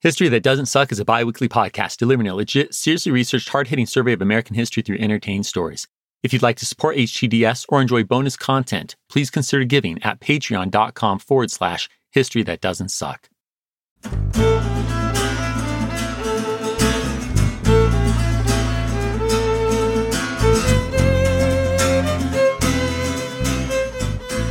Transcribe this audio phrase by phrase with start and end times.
[0.00, 3.68] History That Doesn't Suck is a bi weekly podcast delivering a legit, seriously researched, hard
[3.68, 5.86] hitting survey of American history through entertaining stories.
[6.24, 11.20] If you'd like to support HTDS or enjoy bonus content, please consider giving at patreon.com
[11.20, 13.28] forward slash history that doesn't suck.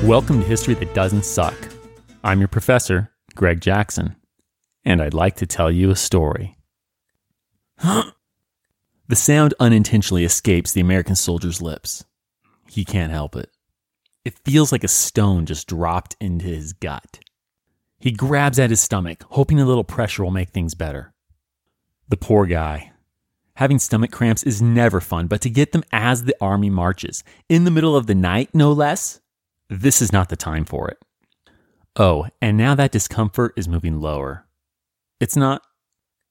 [0.03, 1.55] Welcome to History That Doesn't Suck.
[2.23, 4.15] I'm your professor, Greg Jackson,
[4.83, 6.57] and I'd like to tell you a story.
[7.77, 8.13] the
[9.13, 12.05] sound unintentionally escapes the American soldier's lips.
[12.69, 13.51] He can't help it.
[14.23, 17.19] It feels like a stone just dropped into his gut.
[17.99, 21.13] He grabs at his stomach, hoping a little pressure will make things better.
[22.07, 22.91] The poor guy.
[23.55, 27.63] Having stomach cramps is never fun, but to get them as the army marches, in
[27.63, 29.21] the middle of the night, no less,
[29.69, 30.97] this is not the time for it.
[31.97, 34.45] Oh, and now that discomfort is moving lower.
[35.19, 35.61] It's not.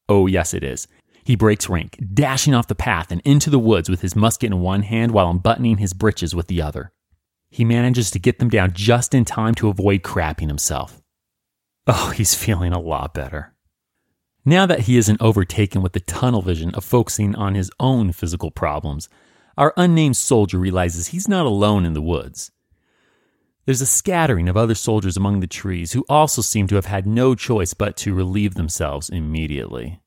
[0.09, 0.87] Oh, yes, it is.
[1.25, 4.61] He breaks rank, dashing off the path and into the woods with his musket in
[4.61, 6.93] one hand while unbuttoning his breeches with the other.
[7.49, 11.01] He manages to get them down just in time to avoid crapping himself.
[11.87, 13.55] Oh, he's feeling a lot better.
[14.45, 18.51] Now that he isn't overtaken with the tunnel vision of focusing on his own physical
[18.51, 19.09] problems,
[19.57, 22.51] our unnamed soldier realizes he's not alone in the woods.
[23.67, 27.07] There's a scattering of other soldiers among the trees who also seem to have had
[27.07, 30.01] no choice but to relieve themselves immediately.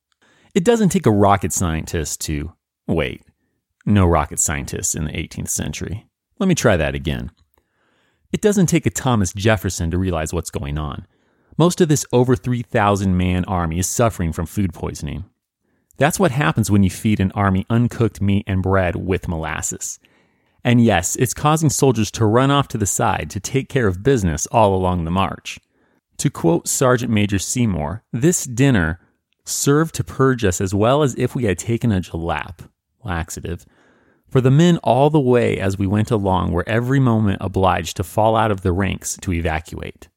[0.54, 2.54] It doesn't take a rocket scientist to.
[2.88, 3.24] Wait,
[3.86, 6.08] no rocket scientists in the 18th century.
[6.40, 7.32] Let me try that again.
[8.32, 11.08] It doesn't take a Thomas Jefferson to realize what's going on.
[11.58, 15.26] Most of this over 3,000 man army is suffering from food poisoning.
[15.98, 19.98] That's what happens when you feed an army uncooked meat and bread with molasses.
[20.64, 24.04] And yes, it's causing soldiers to run off to the side to take care of
[24.04, 25.60] business all along the march.
[26.18, 29.00] To quote Sergeant Major Seymour, this dinner
[29.46, 32.70] served to purge us as well as if we had taken a jalap,
[33.04, 33.66] laxative,
[34.30, 38.04] for the men all the way as we went along were every moment obliged to
[38.04, 40.10] fall out of the ranks to evacuate.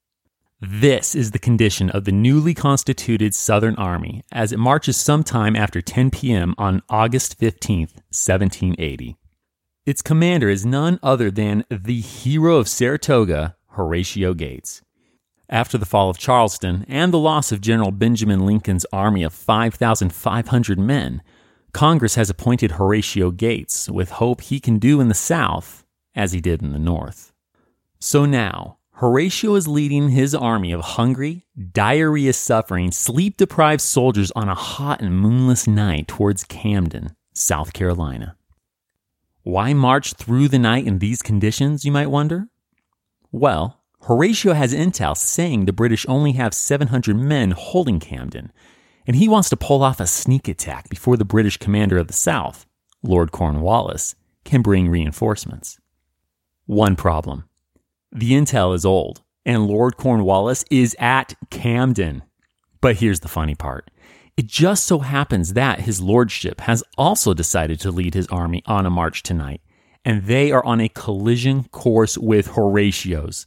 [0.60, 5.80] This is the condition of the newly constituted Southern Army as it marches sometime after
[5.80, 6.54] 10 p.m.
[6.58, 9.16] on August 15, 1780.
[9.90, 14.82] Its commander is none other than the hero of Saratoga, Horatio Gates.
[15.48, 20.78] After the fall of Charleston and the loss of General Benjamin Lincoln's army of 5,500
[20.78, 21.22] men,
[21.72, 25.84] Congress has appointed Horatio Gates with hope he can do in the South
[26.14, 27.32] as he did in the North.
[27.98, 34.48] So now, Horatio is leading his army of hungry, diarrhea suffering, sleep deprived soldiers on
[34.48, 38.36] a hot and moonless night towards Camden, South Carolina.
[39.50, 42.46] Why march through the night in these conditions, you might wonder?
[43.32, 48.52] Well, Horatio has intel saying the British only have 700 men holding Camden,
[49.08, 52.12] and he wants to pull off a sneak attack before the British commander of the
[52.12, 52.64] South,
[53.02, 55.80] Lord Cornwallis, can bring reinforcements.
[56.66, 57.48] One problem
[58.12, 62.22] the intel is old, and Lord Cornwallis is at Camden.
[62.80, 63.90] But here's the funny part
[64.40, 68.86] it just so happens that his lordship has also decided to lead his army on
[68.86, 69.60] a march tonight,
[70.02, 73.46] and they are on a collision course with Horatio's.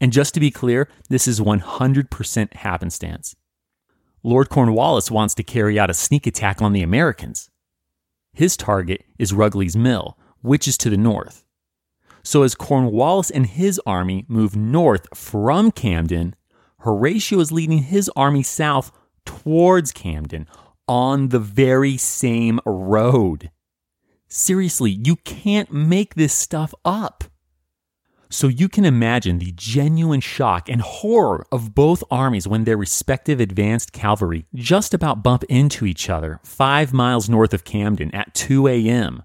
[0.00, 3.36] And just to be clear, this is 100% happenstance.
[4.22, 7.50] Lord Cornwallis wants to carry out a sneak attack on the Americans.
[8.32, 11.44] His target is Rugeley's Mill, which is to the north.
[12.22, 16.34] So as Cornwallis and his army move north from Camden,
[16.78, 18.90] Horatio is leading his army south
[19.24, 20.46] towards Camden
[20.86, 23.50] on the very same road.
[24.28, 27.24] Seriously, you can't make this stuff up.
[28.30, 33.38] So you can imagine the genuine shock and horror of both armies when their respective
[33.38, 38.66] advanced cavalry just about bump into each other five miles north of Camden at 2
[38.66, 39.22] a.m.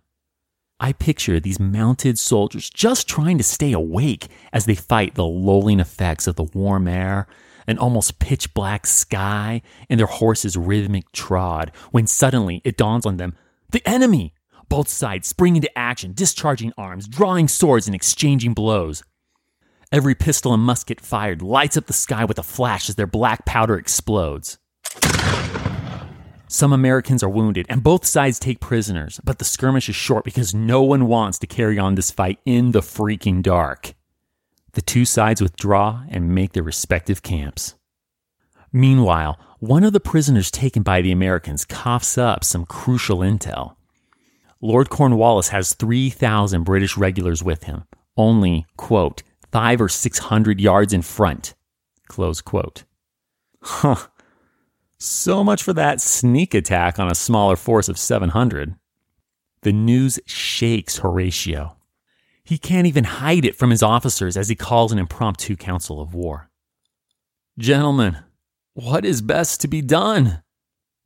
[0.79, 5.79] I picture these mounted soldiers just trying to stay awake as they fight the lulling
[5.79, 7.27] effects of the warm air
[7.69, 13.17] an almost pitch black sky, and their horses' rhythmic trod, when suddenly it dawns on
[13.17, 13.35] them
[13.71, 14.33] the enemy!
[14.67, 19.03] Both sides spring into action, discharging arms, drawing swords, and exchanging blows.
[19.91, 23.45] Every pistol and musket fired lights up the sky with a flash as their black
[23.45, 24.57] powder explodes.
[26.47, 30.53] Some Americans are wounded, and both sides take prisoners, but the skirmish is short because
[30.53, 33.93] no one wants to carry on this fight in the freaking dark.
[34.79, 37.75] The two sides withdraw and make their respective camps.
[38.71, 43.75] Meanwhile, one of the prisoners taken by the Americans coughs up some crucial intel.
[44.61, 47.83] Lord Cornwallis has 3,000 British regulars with him,
[48.15, 49.21] only, quote,
[49.51, 51.55] five or six hundred yards in front,
[52.07, 52.85] close quote.
[53.61, 54.07] Huh.
[54.97, 58.75] So much for that sneak attack on a smaller force of 700.
[59.63, 61.75] The news shakes Horatio.
[62.49, 66.15] He can't even hide it from his officers as he calls an impromptu council of
[66.15, 66.49] war.
[67.59, 68.17] Gentlemen,
[68.73, 70.41] what is best to be done?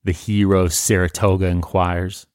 [0.05, 2.27] The hero Saratoga inquires.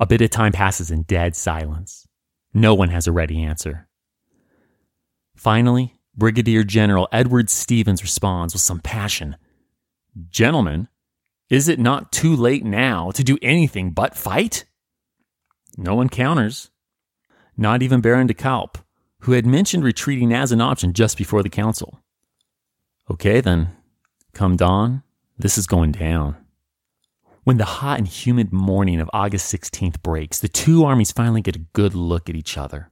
[0.00, 2.08] A bit of time passes in dead silence.
[2.54, 3.86] No one has a ready answer.
[5.36, 9.36] Finally, Brigadier General Edward Stevens responds with some passion.
[10.30, 10.88] Gentlemen,
[11.50, 14.64] is it not too late now to do anything but fight?
[15.76, 16.70] No one counters.
[17.56, 18.78] Not even Baron de Kalb,
[19.20, 22.00] who had mentioned retreating as an option just before the council.
[23.10, 23.70] Okay, then.
[24.34, 25.02] Come dawn,
[25.38, 26.36] this is going down.
[27.44, 31.56] When the hot and humid morning of August 16th breaks, the two armies finally get
[31.56, 32.90] a good look at each other.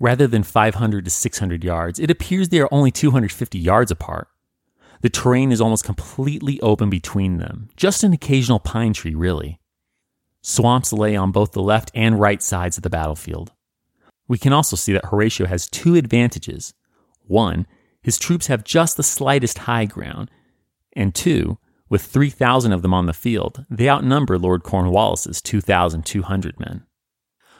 [0.00, 4.28] Rather than 500 to 600 yards, it appears they are only 250 yards apart.
[5.02, 9.60] The terrain is almost completely open between them, just an occasional pine tree, really.
[10.40, 13.52] Swamps lay on both the left and right sides of the battlefield.
[14.28, 16.74] We can also see that Horatio has two advantages.
[17.26, 17.66] One,
[18.02, 20.30] his troops have just the slightest high ground,
[20.94, 26.84] and two, with 3,000 of them on the field, they outnumber Lord Cornwallis's 2,200 men.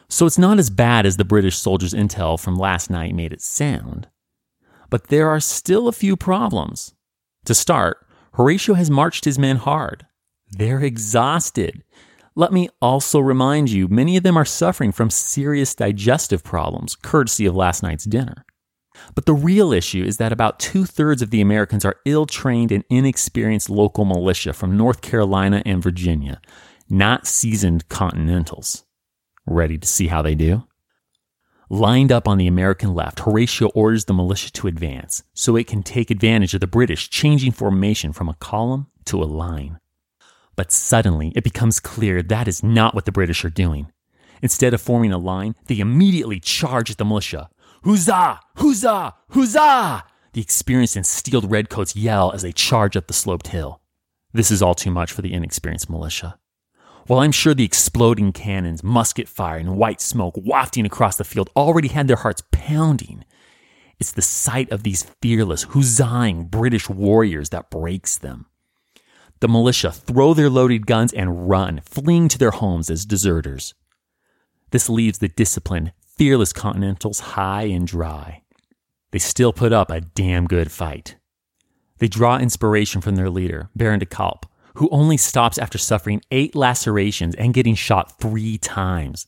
[0.08, 3.40] So it's not as bad as the British soldiers' intel from last night made it
[3.40, 4.08] sound.
[4.90, 6.94] But there are still a few problems.
[7.46, 10.06] To start, Horatio has marched his men hard.
[10.50, 11.82] They're exhausted.
[12.36, 17.46] Let me also remind you, many of them are suffering from serious digestive problems, courtesy
[17.46, 18.44] of last night's dinner.
[19.14, 22.72] But the real issue is that about two thirds of the Americans are ill trained
[22.72, 26.40] and inexperienced local militia from North Carolina and Virginia,
[26.88, 28.84] not seasoned Continentals.
[29.46, 30.64] Ready to see how they do?
[31.70, 35.82] Lined up on the American left, Horatio orders the militia to advance so it can
[35.82, 39.78] take advantage of the British changing formation from a column to a line.
[40.56, 43.90] But suddenly, it becomes clear that is not what the British are doing.
[44.42, 47.48] Instead of forming a line, they immediately charge at the militia.
[47.84, 48.40] Huzzah!
[48.56, 49.14] Huzzah!
[49.30, 50.04] Huzzah!
[50.32, 53.80] The experienced and steeled redcoats yell as they charge up the sloped hill.
[54.32, 56.38] This is all too much for the inexperienced militia.
[57.06, 61.50] While I'm sure the exploding cannons, musket fire, and white smoke wafting across the field
[61.54, 63.24] already had their hearts pounding,
[64.00, 68.46] it's the sight of these fearless, huzzahing British warriors that breaks them.
[69.44, 73.74] The militia throw their loaded guns and run, fleeing to their homes as deserters.
[74.70, 78.40] This leaves the disciplined, fearless Continentals high and dry.
[79.10, 81.16] They still put up a damn good fight.
[81.98, 84.46] They draw inspiration from their leader, Baron de Kalb,
[84.76, 89.26] who only stops after suffering eight lacerations and getting shot three times.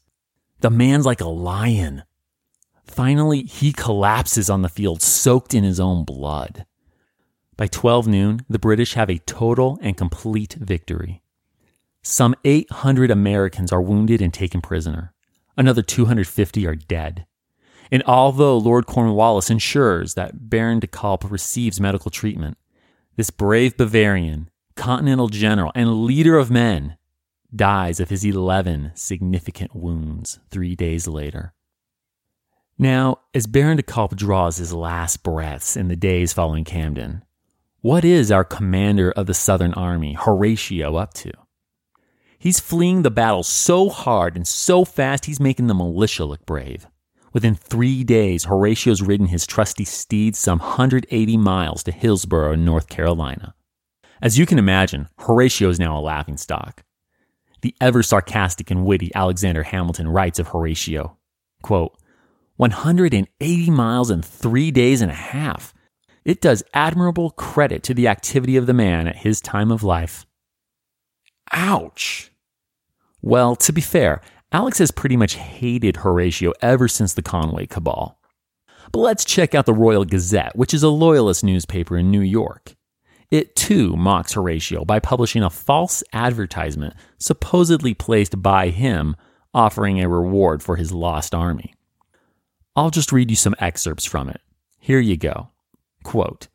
[0.61, 2.05] The man's like a lion.
[2.87, 6.65] Finally, he collapses on the field, soaked in his own blood.
[7.57, 11.23] By 12 noon, the British have a total and complete victory.
[12.03, 15.13] Some 800 Americans are wounded and taken prisoner.
[15.57, 17.27] Another 250 are dead.
[17.91, 22.59] And although Lord Cornwallis ensures that Baron de Kalb receives medical treatment,
[23.17, 26.97] this brave Bavarian continental general, and leader of men,
[27.55, 31.55] dies of his 11 significant wounds three days later.
[32.79, 37.23] Now, as Baron de Kalb draws his last breaths in the days following Camden,
[37.87, 41.31] what is our commander of the Southern Army, Horatio, up to?
[42.37, 46.89] He's fleeing the battle so hard and so fast he's making the militia look brave.
[47.33, 53.55] Within three days, Horatio's ridden his trusty steed some 180 miles to Hillsborough, North Carolina.
[54.21, 56.83] As you can imagine, Horatio is now a laughingstock.
[57.61, 61.19] The ever sarcastic and witty Alexander Hamilton writes of Horatio,
[61.63, 61.97] quote,
[62.57, 65.73] 180 miles in three days and a half.
[66.27, 70.27] It does admirable credit to the activity of the man at his time of life.
[71.53, 72.33] Ouch!
[73.23, 78.19] Well, to be fair, Alex has pretty much hated Horatio ever since the Conway Cabal.
[78.91, 82.75] But let's check out the Royal Gazette, which is a loyalist newspaper in New York.
[83.31, 89.15] It too mocks Horatio by publishing a false advertisement supposedly placed by him
[89.55, 91.75] offering a reward for his lost army.
[92.75, 94.41] I'll just read you some excerpts from it.
[94.81, 95.51] Here you go.
[96.07, 96.47] Quote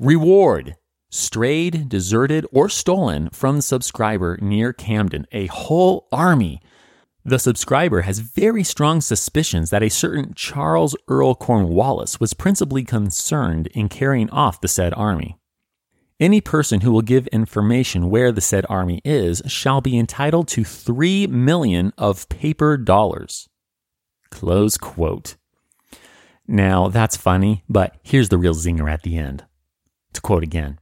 [0.00, 0.74] Reward
[1.08, 6.60] strayed, deserted, or stolen from subscriber near Camden, a whole army.
[7.24, 13.68] The subscriber has very strong suspicions that a certain Charles Earl Cornwallis was principally concerned
[13.68, 15.38] in carrying off the said army.
[16.18, 20.64] Any person who will give information where the said army is shall be entitled to
[20.64, 23.48] three million of paper dollars.
[24.32, 25.36] Close quote.
[26.50, 29.44] Now, that's funny, but here's the real zinger at the end.
[30.14, 30.78] To quote again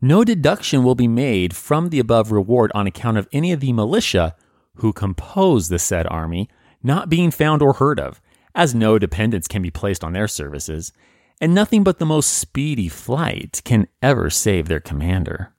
[0.00, 3.72] No deduction will be made from the above reward on account of any of the
[3.72, 4.34] militia
[4.78, 6.50] who compose the said army
[6.82, 8.20] not being found or heard of,
[8.54, 10.92] as no dependence can be placed on their services,
[11.40, 15.54] and nothing but the most speedy flight can ever save their commander.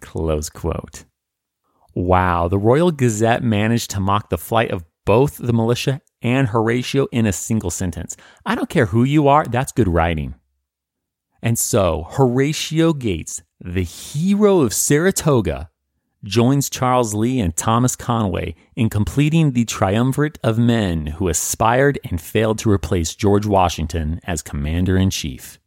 [0.00, 1.04] Close quote.
[1.94, 7.06] Wow, the Royal Gazette managed to mock the flight of both the militia and Horatio
[7.12, 8.16] in a single sentence.
[8.44, 10.34] I don't care who you are, that's good writing.
[11.42, 15.70] And so, Horatio Gates, the hero of Saratoga,
[16.22, 22.20] joins Charles Lee and Thomas Conway in completing the triumvirate of men who aspired and
[22.20, 25.58] failed to replace George Washington as commander in chief.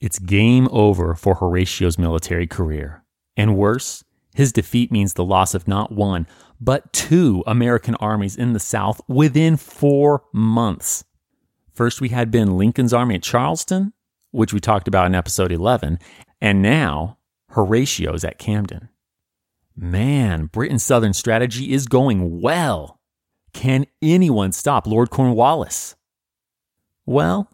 [0.00, 3.04] It's game over for Horatio's military career.
[3.36, 4.04] And worse,
[4.38, 6.24] his defeat means the loss of not one,
[6.60, 11.02] but two American armies in the South within four months.
[11.74, 13.94] First, we had Ben Lincoln's army at Charleston,
[14.30, 15.98] which we talked about in episode 11,
[16.40, 17.18] and now
[17.50, 18.90] Horatio's at Camden.
[19.74, 23.00] Man, Britain's southern strategy is going well.
[23.52, 25.96] Can anyone stop Lord Cornwallis?
[27.04, 27.50] Well,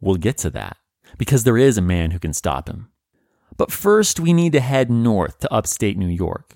[0.00, 0.76] we'll get to that,
[1.18, 2.88] because there is a man who can stop him.
[3.56, 6.54] But first, we need to head north to upstate New York.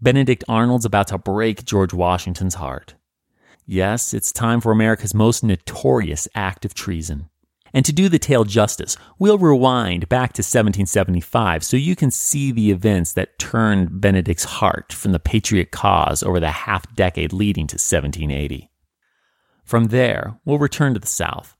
[0.00, 2.94] Benedict Arnold's about to break George Washington's heart.
[3.66, 7.28] Yes, it's time for America's most notorious act of treason.
[7.72, 12.52] And to do the tale justice, we'll rewind back to 1775 so you can see
[12.52, 17.66] the events that turned Benedict's heart from the patriot cause over the half decade leading
[17.68, 18.70] to 1780.
[19.64, 21.56] From there, we'll return to the South.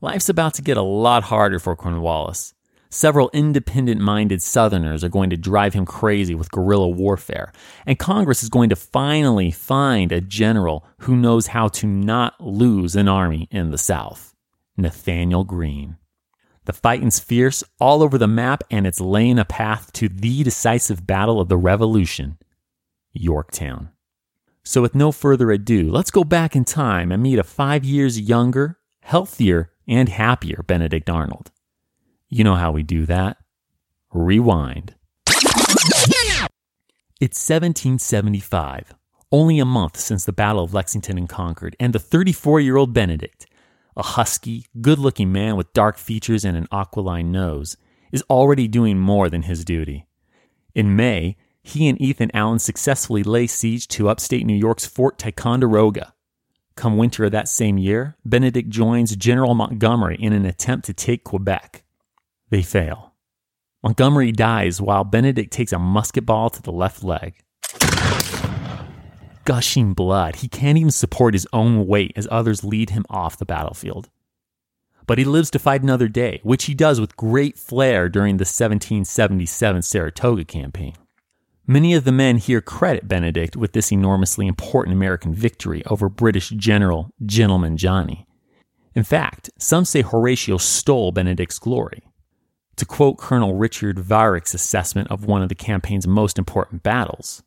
[0.00, 2.54] Life's about to get a lot harder for Cornwallis.
[2.94, 7.50] Several independent minded Southerners are going to drive him crazy with guerrilla warfare,
[7.86, 12.94] and Congress is going to finally find a general who knows how to not lose
[12.94, 14.34] an army in the South.
[14.76, 15.96] Nathanael Greene.
[16.66, 21.06] The fighting's fierce all over the map, and it's laying a path to the decisive
[21.06, 22.36] battle of the Revolution,
[23.14, 23.88] Yorktown.
[24.64, 28.20] So, with no further ado, let's go back in time and meet a five years
[28.20, 31.52] younger, healthier, and happier Benedict Arnold.
[32.34, 33.36] You know how we do that.
[34.10, 34.94] Rewind.
[37.20, 38.94] It's 1775,
[39.30, 42.94] only a month since the Battle of Lexington and Concord, and the 34 year old
[42.94, 43.44] Benedict
[43.94, 47.76] a husky, good looking man with dark features and an aquiline nose,
[48.10, 50.06] is already doing more than his duty.
[50.74, 56.14] In May, he and Ethan Allen successfully lay siege to upstate New York's Fort Ticonderoga.
[56.76, 61.24] Come winter of that same year, Benedict joins General Montgomery in an attempt to take
[61.24, 61.81] Quebec.
[62.52, 63.14] They fail.
[63.82, 67.42] Montgomery dies while Benedict takes a musket ball to the left leg
[69.44, 70.36] gushing blood.
[70.36, 74.08] He can't even support his own weight as others lead him off the battlefield.
[75.06, 78.42] But he lives to fight another day, which he does with great flair during the
[78.42, 80.94] 1777 Saratoga campaign.
[81.66, 86.50] Many of the men here credit Benedict with this enormously important American victory over British
[86.50, 88.26] General Gentleman Johnny.
[88.94, 92.02] In fact, some say Horatio stole Benedict's glory.
[92.82, 97.44] To quote Colonel Richard Varick's assessment of one of the campaign's most important battles,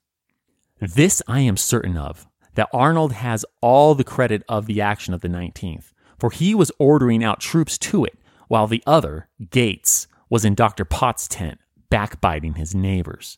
[0.79, 5.19] this I am certain of, that Arnold has all the credit of the action of
[5.19, 10.45] the 19th, for he was ordering out troops to it, while the other, Gates, was
[10.45, 10.85] in Dr.
[10.85, 13.37] Potts' tent, backbiting his neighbors.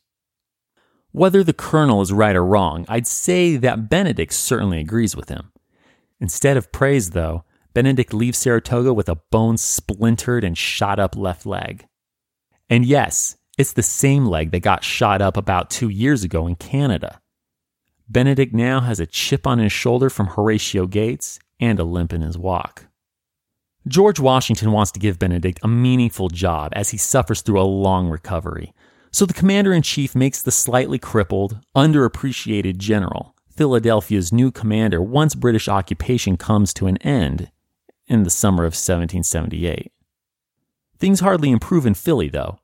[1.14, 5.52] Whether the colonel is right or wrong, I'd say that Benedict certainly agrees with him.
[6.20, 7.44] Instead of praise, though,
[7.78, 11.86] Benedict leaves Saratoga with a bone splintered and shot up left leg.
[12.72, 16.56] And yes, it's the same leg that got shot up about two years ago in
[16.56, 17.22] Canada.
[18.10, 22.22] Benedict now has a chip on his shoulder from Horatio Gates and a limp in
[22.22, 22.88] his walk.
[23.88, 28.10] George Washington wants to give Benedict a meaningful job as he suffers through a long
[28.10, 28.74] recovery.
[29.12, 35.36] So the commander in chief makes the slightly crippled, underappreciated general Philadelphia's new commander once
[35.36, 37.52] British occupation comes to an end
[38.08, 39.92] in the summer of 1778.
[40.98, 42.60] Things hardly improve in Philly, though,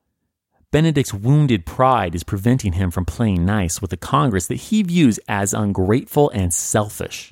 [0.74, 5.20] Benedict's wounded pride is preventing him from playing nice with a Congress that he views
[5.28, 7.32] as ungrateful and selfish.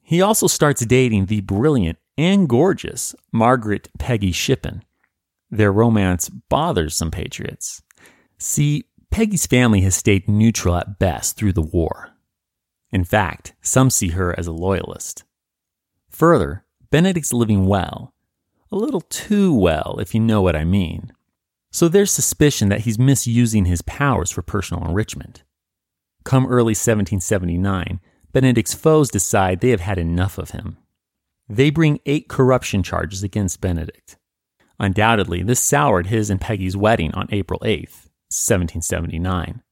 [0.00, 4.84] He also starts dating the brilliant and gorgeous Margaret Peggy Shippen.
[5.50, 7.82] Their romance bothers some patriots.
[8.38, 12.10] See, Peggy's family has stayed neutral at best through the war.
[12.92, 15.24] In fact, some see her as a loyalist.
[16.10, 18.12] Further, Benedict's living well.
[18.70, 21.10] A little too well, if you know what I mean.
[21.70, 25.42] So there's suspicion that he's misusing his powers for personal enrichment.
[26.22, 27.98] Come early 1779,
[28.32, 30.76] Benedict's foes decide they have had enough of him.
[31.48, 34.18] They bring eight corruption charges against Benedict.
[34.78, 39.62] Undoubtedly, this soured his and Peggy's wedding on April 8th, 1779.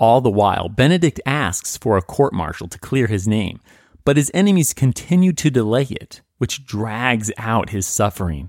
[0.00, 3.60] All the while, Benedict asks for a court martial to clear his name,
[4.06, 8.48] but his enemies continue to delay it, which drags out his suffering.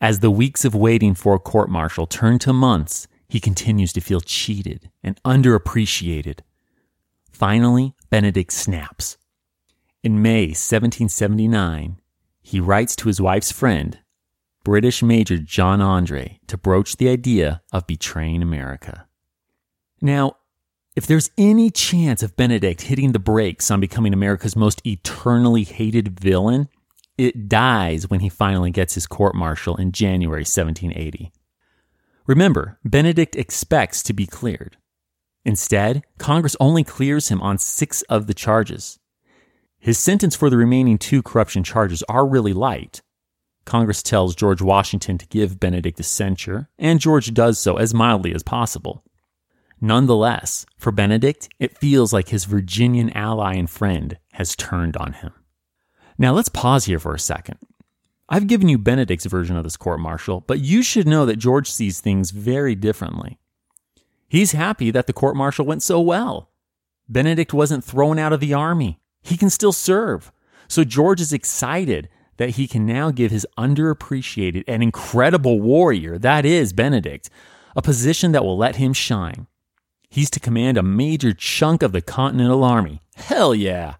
[0.00, 4.00] As the weeks of waiting for a court martial turn to months, he continues to
[4.00, 6.40] feel cheated and underappreciated.
[7.30, 9.18] Finally, Benedict snaps.
[10.02, 12.00] In May 1779,
[12.40, 13.98] he writes to his wife's friend,
[14.64, 19.06] British Major John Andre, to broach the idea of betraying America.
[20.00, 20.36] Now,
[20.94, 26.20] if there's any chance of Benedict hitting the brakes on becoming America's most eternally hated
[26.20, 26.68] villain,
[27.16, 31.32] it dies when he finally gets his court martial in January 1780.
[32.26, 34.76] Remember, Benedict expects to be cleared.
[35.44, 38.98] Instead, Congress only clears him on six of the charges.
[39.78, 43.02] His sentence for the remaining two corruption charges are really light.
[43.64, 48.34] Congress tells George Washington to give Benedict a censure, and George does so as mildly
[48.34, 49.04] as possible.
[49.84, 55.32] Nonetheless, for Benedict, it feels like his Virginian ally and friend has turned on him.
[56.16, 57.58] Now let's pause here for a second.
[58.28, 61.68] I've given you Benedict's version of this court martial, but you should know that George
[61.68, 63.40] sees things very differently.
[64.28, 66.50] He's happy that the court martial went so well.
[67.08, 69.00] Benedict wasn't thrown out of the army.
[69.20, 70.30] He can still serve.
[70.68, 76.46] So George is excited that he can now give his underappreciated and incredible warrior, that
[76.46, 77.28] is Benedict,
[77.74, 79.48] a position that will let him shine.
[80.12, 83.00] He's to command a major chunk of the Continental Army.
[83.14, 83.94] Hell yeah!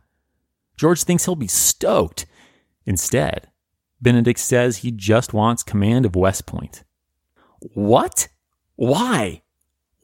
[0.77, 2.27] George thinks he'll be stoked.
[2.85, 3.48] Instead,
[3.98, 6.85] Benedict says he just wants command of West Point.
[7.61, 8.29] What?
[8.77, 9.40] Why?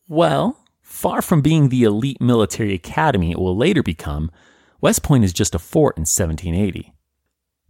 [0.09, 4.31] Well, far from being the elite military academy it will later become,
[4.81, 6.95] West Point is just a fort in 1780.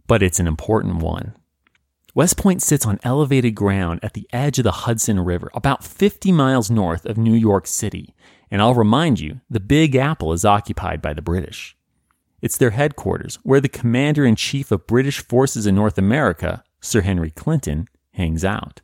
[0.07, 1.35] But it's an important one.
[2.15, 6.31] West Point sits on elevated ground at the edge of the Hudson River, about 50
[6.31, 8.15] miles north of New York City.
[8.49, 11.77] And I'll remind you, the Big Apple is occupied by the British.
[12.41, 17.01] It's their headquarters, where the commander in chief of British forces in North America, Sir
[17.01, 18.81] Henry Clinton, hangs out.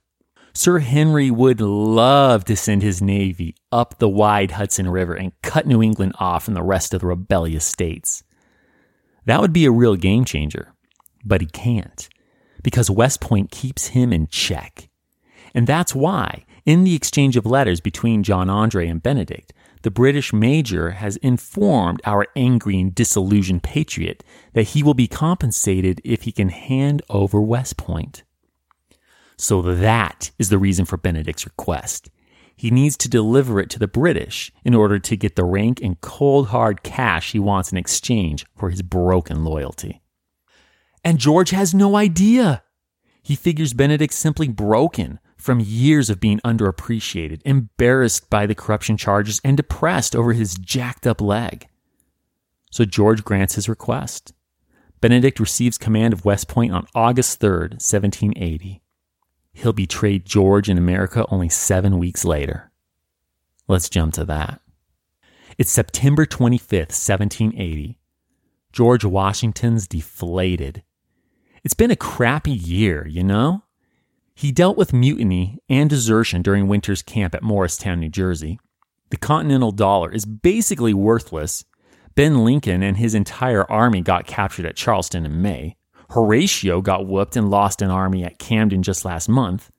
[0.54, 5.66] Sir Henry would love to send his navy up the wide Hudson River and cut
[5.66, 8.24] New England off from the rest of the rebellious states.
[9.26, 10.74] That would be a real game changer,
[11.26, 12.08] but he can't,
[12.66, 14.90] because West Point keeps him in check.
[15.54, 20.34] And that's why, in the exchange of letters between John Andre and Benedict, the British
[20.34, 24.24] major has informed our angry and disillusioned patriot
[24.54, 28.24] that he will be compensated if he can hand over West Point.
[29.38, 32.10] So that is the reason for Benedict's request.
[32.56, 36.02] He needs to deliver it to the British in order to get the rank and
[36.02, 40.02] cold hard cash he wants in exchange for his broken loyalty.
[41.06, 42.64] And George has no idea.
[43.22, 49.40] He figures Benedict's simply broken, from years of being underappreciated, embarrassed by the corruption charges,
[49.44, 51.68] and depressed over his jacked up leg.
[52.72, 54.34] So George grants his request.
[55.00, 58.82] Benedict receives command of West Point on August 3rd, 1780.
[59.54, 62.72] He'll betray George in America only seven weeks later.
[63.68, 64.60] Let's jump to that.
[65.60, 68.00] It's September 25th, 1780.
[68.72, 70.82] George Washington's deflated.
[71.66, 73.64] It's been a crappy year, you know?
[74.36, 78.60] He dealt with mutiny and desertion during winter's camp at Morristown, New Jersey.
[79.10, 81.66] The Continental dollar is basically worthless.
[82.14, 85.76] Ben Lincoln and his entire army got captured at Charleston in May.
[86.12, 89.72] Horatio got whooped and lost an army at Camden just last month.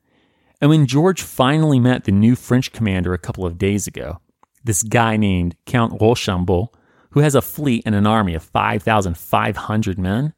[0.61, 4.21] And when George finally met the new French commander a couple of days ago,
[4.65, 6.73] this guy named Count Rochambeau,
[7.11, 10.35] who has a fleet and an army of 5,500 men,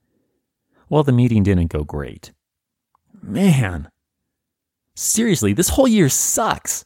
[0.88, 2.32] well, the meeting didn't go great.
[3.22, 3.90] Man,
[5.00, 6.84] Seriously, this whole year sucks.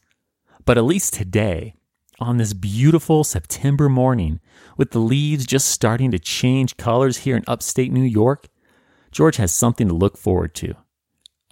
[0.67, 1.73] But at least today,
[2.21, 4.39] on this beautiful September morning,
[4.77, 8.49] with the leaves just starting to change colors here in upstate New York,
[9.13, 10.75] George has something to look forward to.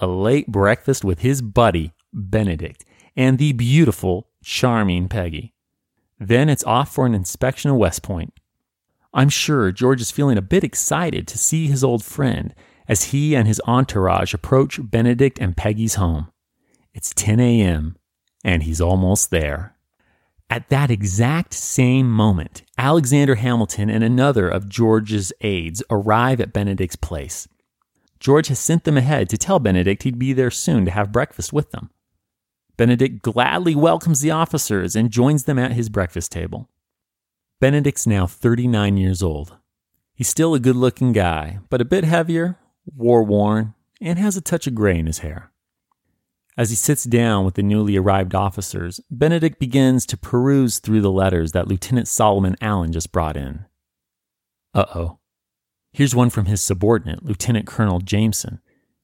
[0.00, 2.84] A late breakfast with his buddy, Benedict,
[3.16, 5.54] and the beautiful, charming Peggy.
[6.18, 8.34] Then it's off for an inspection of West Point.
[9.12, 12.54] I'm sure George is feeling a bit excited to see his old friend
[12.86, 16.28] as he and his entourage approach Benedict and Peggy's home.
[16.94, 17.96] It's 10 a.m.,
[18.44, 19.76] and he's almost there.
[20.48, 26.96] At that exact same moment, Alexander Hamilton and another of George's aides arrive at Benedict's
[26.96, 27.46] place.
[28.18, 31.52] George has sent them ahead to tell Benedict he'd be there soon to have breakfast
[31.52, 31.90] with them.
[32.76, 36.68] Benedict gladly welcomes the officers and joins them at his breakfast table.
[37.60, 39.58] Benedict's now 39 years old.
[40.14, 42.58] He's still a good looking guy, but a bit heavier,
[42.96, 45.52] war worn, and has a touch of gray in his hair.
[46.56, 51.10] As he sits down with the newly arrived officers, Benedict begins to peruse through the
[51.10, 53.66] letters that Lieutenant Solomon Allen just brought in.
[54.72, 55.18] Uh oh.
[55.92, 58.60] Here's one from his subordinate, Lieutenant Colonel Jameson,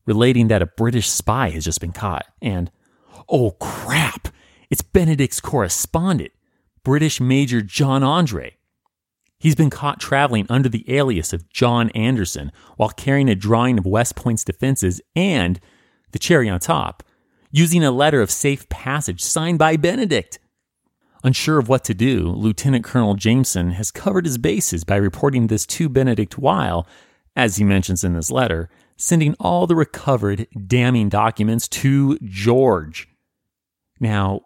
[0.07, 2.25] relating that a British spy has just been caught.
[2.41, 2.71] And,
[3.29, 4.29] oh crap,
[4.71, 6.33] it's Benedict's correspondent,
[6.87, 8.55] British Major John Andre.
[9.41, 13.85] He's been caught traveling under the alias of John Anderson while carrying a drawing of
[13.85, 15.59] West Point's defenses and,
[16.13, 17.03] the cherry on top,
[17.51, 20.39] using a letter of safe passage signed by Benedict.
[21.25, 25.67] Unsure of what to do, Lieutenant Colonel Jameson has covered his bases by reporting this
[25.67, 26.87] to Benedict while,
[27.35, 33.09] as he mentions in this letter, sending all the recovered damning documents to George.
[33.99, 34.43] Now,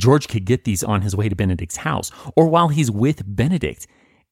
[0.00, 3.86] George could get these on his way to Benedict's house or while he's with Benedict,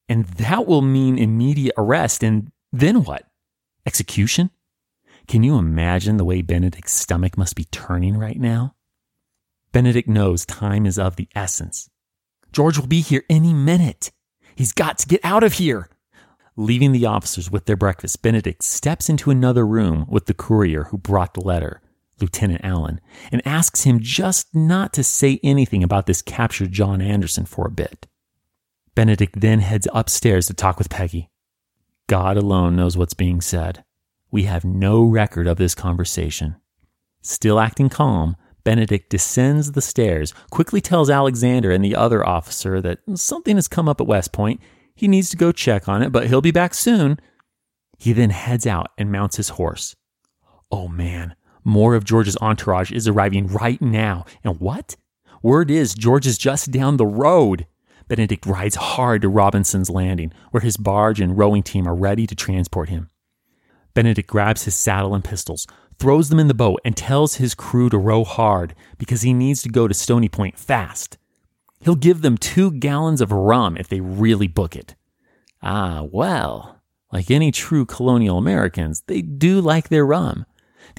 [0.09, 2.23] and that will mean immediate arrest.
[2.23, 3.27] And then what?
[3.85, 4.49] Execution?
[5.27, 8.73] Can you imagine the way Benedict's stomach must be turning right now?
[9.71, 11.87] Benedict knows time is of the essence.
[12.51, 14.11] George will be here any minute.
[14.55, 15.87] He's got to get out of here.
[16.55, 20.97] Leaving the officers with their breakfast, Benedict steps into another room with the courier who
[20.97, 21.81] brought the letter,
[22.21, 22.99] Lieutenant Allen,
[23.31, 27.71] and asks him just not to say anything about this captured John Anderson for a
[27.71, 28.07] bit.
[28.95, 31.29] Benedict then heads upstairs to talk with Peggy.
[32.07, 33.83] God alone knows what's being said.
[34.31, 36.55] We have no record of this conversation.
[37.21, 42.99] Still acting calm, Benedict descends the stairs, quickly tells Alexander and the other officer that
[43.15, 44.61] something has come up at West Point.
[44.95, 47.19] He needs to go check on it, but he'll be back soon.
[47.97, 49.95] He then heads out and mounts his horse.
[50.71, 51.35] Oh man,
[51.69, 54.25] more of George's entourage is arriving right now.
[54.43, 54.95] And what?
[55.41, 57.65] Word is George is just down the road.
[58.07, 62.35] Benedict rides hard to Robinson's Landing, where his barge and rowing team are ready to
[62.35, 63.09] transport him.
[63.93, 67.89] Benedict grabs his saddle and pistols, throws them in the boat, and tells his crew
[67.89, 71.17] to row hard because he needs to go to Stony Point fast.
[71.81, 74.95] He'll give them two gallons of rum if they really book it.
[75.61, 80.45] Ah, well, like any true colonial Americans, they do like their rum.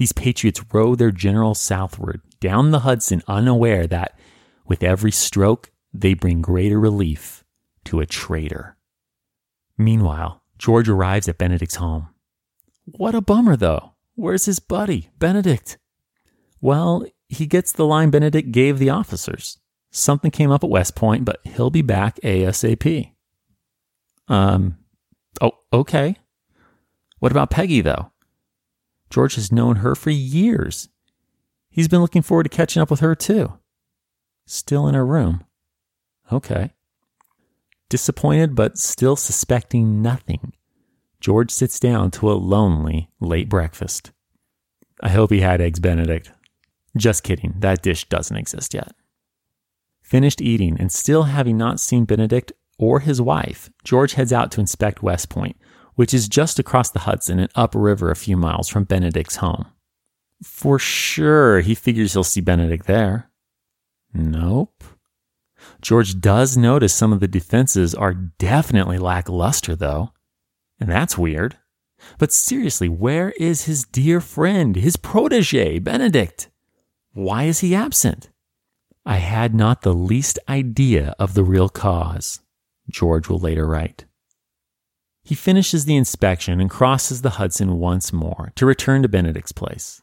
[0.01, 4.17] These patriots row their general southward down the Hudson unaware that,
[4.65, 7.43] with every stroke, they bring greater relief
[7.85, 8.77] to a traitor.
[9.77, 12.07] Meanwhile, George arrives at Benedict's home.
[12.85, 13.93] What a bummer, though.
[14.15, 15.77] Where's his buddy, Benedict?
[16.59, 19.59] Well, he gets the line Benedict gave the officers.
[19.91, 23.11] Something came up at West Point, but he'll be back ASAP.
[24.27, 24.79] Um,
[25.41, 26.15] oh, okay.
[27.19, 28.11] What about Peggy, though?
[29.11, 30.89] George has known her for years.
[31.69, 33.59] He's been looking forward to catching up with her, too.
[34.47, 35.43] Still in her room.
[36.31, 36.71] Okay.
[37.89, 40.53] Disappointed, but still suspecting nothing,
[41.19, 44.11] George sits down to a lonely late breakfast.
[45.01, 46.31] I hope he had Eggs Benedict.
[46.95, 48.93] Just kidding, that dish doesn't exist yet.
[50.01, 54.61] Finished eating and still having not seen Benedict or his wife, George heads out to
[54.61, 55.57] inspect West Point,
[55.95, 59.65] which is just across the Hudson and upriver a few miles from Benedict's home.
[60.43, 63.29] For sure, he figures he'll see Benedict there.
[64.13, 64.83] Nope.
[65.81, 70.11] George does notice some of the defenses are definitely lackluster, though.
[70.79, 71.57] And that's weird.
[72.17, 76.49] But seriously, where is his dear friend, his protege, Benedict?
[77.13, 78.29] Why is he absent?
[79.05, 82.39] I had not the least idea of the real cause,
[82.89, 84.05] George will later write.
[85.23, 90.01] He finishes the inspection and crosses the Hudson once more to return to Benedict's place.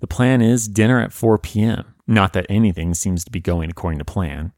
[0.00, 3.98] The plan is dinner at 4 p.m., not that anything seems to be going according
[3.98, 4.52] to plan.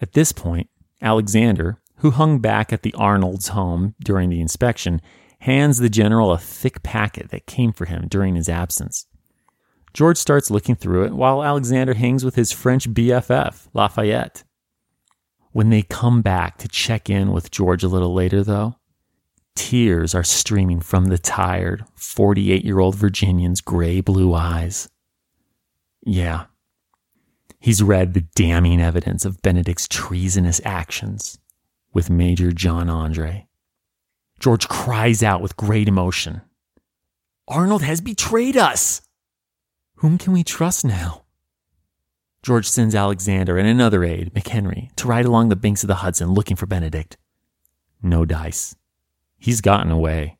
[0.00, 0.68] At this point,
[1.00, 5.00] Alexander, who hung back at the Arnold's home during the inspection,
[5.40, 9.06] hands the general a thick packet that came for him during his absence.
[9.92, 14.44] George starts looking through it while Alexander hangs with his French BFF, Lafayette.
[15.52, 18.76] When they come back to check in with George a little later, though,
[19.54, 24.88] tears are streaming from the tired 48 year old Virginian's gray blue eyes.
[26.02, 26.46] Yeah,
[27.58, 31.38] he's read the damning evidence of Benedict's treasonous actions
[31.92, 33.46] with Major John Andre.
[34.38, 36.40] George cries out with great emotion.
[37.46, 39.02] Arnold has betrayed us.
[39.96, 41.24] Whom can we trust now?
[42.42, 46.32] George sends Alexander and another aide, McHenry, to ride along the banks of the Hudson
[46.32, 47.18] looking for Benedict.
[48.02, 48.74] No dice.
[49.42, 50.36] He's gotten away.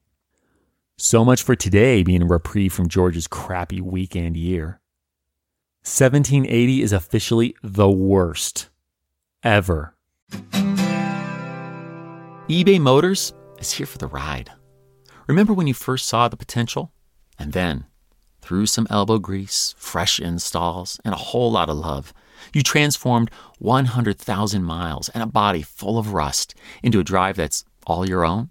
[0.99, 4.83] So much for today being a reprieve from George's crappy weekend year.
[5.85, 8.69] 1780 is officially the worst
[9.43, 9.97] ever.
[12.51, 14.53] eBay Motors is here for the ride.
[15.27, 16.93] Remember when you first saw the potential?
[17.39, 17.87] And then,
[18.43, 22.13] through some elbow grease, fresh installs, and a whole lot of love,
[22.53, 28.07] you transformed 100,000 miles and a body full of rust into a drive that's all
[28.07, 28.51] your own?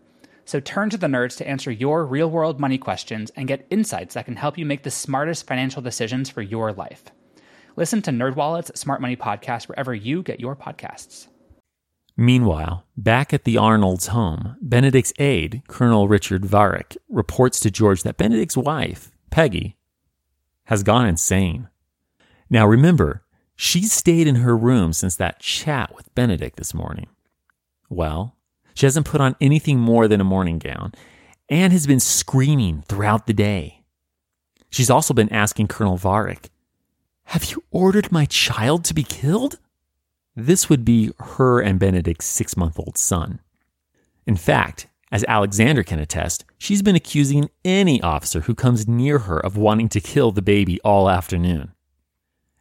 [0.45, 4.15] So turn to the nerds to answer your real world money questions and get insights
[4.15, 7.03] that can help you make the smartest financial decisions for your life.
[7.75, 11.27] Listen to NerdWallet's Smart Money Podcast wherever you get your podcasts.
[12.17, 18.17] Meanwhile, back at the Arnold's home, Benedict's aide, Colonel Richard Varick, reports to George that
[18.17, 19.77] Benedict's wife, Peggy,
[20.65, 21.69] has gone insane.
[22.49, 23.23] Now remember,
[23.55, 27.07] she's stayed in her room since that chat with Benedict this morning.
[27.89, 28.35] Well,
[28.73, 30.93] she hasn't put on anything more than a morning gown
[31.49, 33.83] and has been screaming throughout the day.
[34.69, 36.49] She's also been asking Colonel Varick,
[37.25, 39.59] Have you ordered my child to be killed?
[40.35, 43.41] This would be her and Benedict's six month old son.
[44.25, 49.39] In fact, as Alexander can attest, she's been accusing any officer who comes near her
[49.39, 51.73] of wanting to kill the baby all afternoon.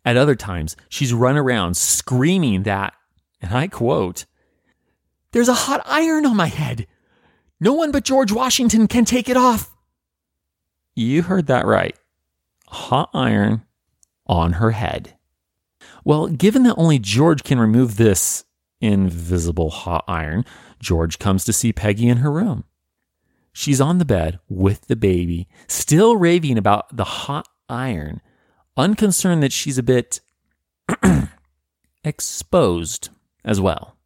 [0.05, 2.95] At other times, she's run around screaming that,
[3.41, 4.25] and I quote,
[5.33, 6.87] There's a hot iron on my head.
[7.61, 9.75] No one but George Washington can take it off.
[10.97, 11.97] You heard that right.
[12.69, 13.63] Hot iron
[14.27, 15.17] on her head.
[16.05, 18.45] Well, given that only George can remove this
[18.81, 20.45] invisible hot iron,
[20.81, 22.65] George comes to see Peggy in her room.
[23.53, 28.21] She's on the bed with the baby, still raving about the hot iron,
[28.77, 30.21] unconcerned that she's a bit
[32.05, 33.11] exposed
[33.45, 33.97] as well.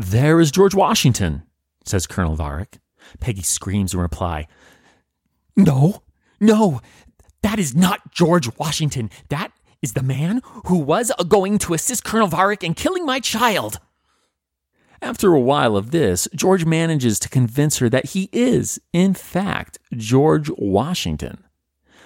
[0.00, 1.42] There is George Washington,
[1.84, 2.78] says Colonel Varick.
[3.18, 4.46] Peggy screams in reply,
[5.56, 6.04] No,
[6.38, 6.80] no,
[7.42, 9.10] that is not George Washington.
[9.28, 9.50] That
[9.82, 13.80] is the man who was going to assist Colonel Varick in killing my child.
[15.02, 19.78] After a while of this, George manages to convince her that he is, in fact,
[19.92, 21.42] George Washington.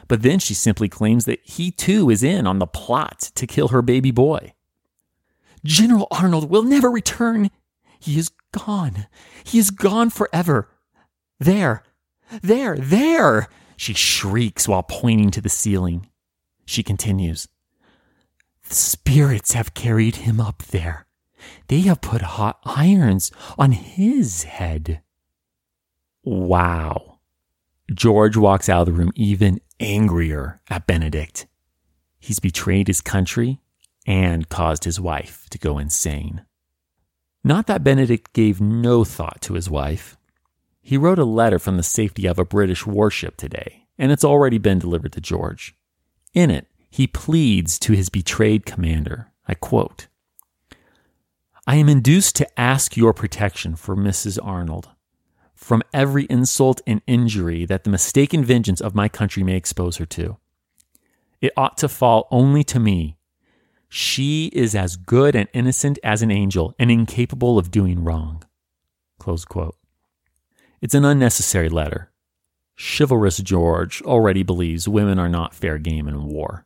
[0.08, 3.68] But then she simply claims that he too is in on the plot to kill
[3.68, 4.54] her baby boy.
[5.62, 7.50] General Arnold will never return.
[8.02, 9.06] He is gone.
[9.44, 10.68] He is gone forever.
[11.38, 11.84] There,
[12.42, 16.08] there, there, she shrieks while pointing to the ceiling.
[16.64, 17.46] She continues,
[18.68, 21.06] The spirits have carried him up there.
[21.68, 25.02] They have put hot irons on his head.
[26.24, 27.18] Wow.
[27.92, 31.46] George walks out of the room even angrier at Benedict.
[32.18, 33.60] He's betrayed his country
[34.06, 36.44] and caused his wife to go insane.
[37.44, 40.16] Not that Benedict gave no thought to his wife.
[40.80, 44.58] He wrote a letter from the safety of a British warship today, and it's already
[44.58, 45.74] been delivered to George.
[46.34, 49.32] In it, he pleads to his betrayed commander.
[49.46, 50.08] I quote
[51.66, 54.38] I am induced to ask your protection for Mrs.
[54.42, 54.88] Arnold
[55.54, 60.06] from every insult and injury that the mistaken vengeance of my country may expose her
[60.06, 60.36] to.
[61.40, 63.16] It ought to fall only to me.
[63.94, 68.42] She is as good and innocent as an angel and incapable of doing wrong.
[70.80, 72.10] It's an unnecessary letter.
[72.74, 76.64] Chivalrous George already believes women are not fair game in war.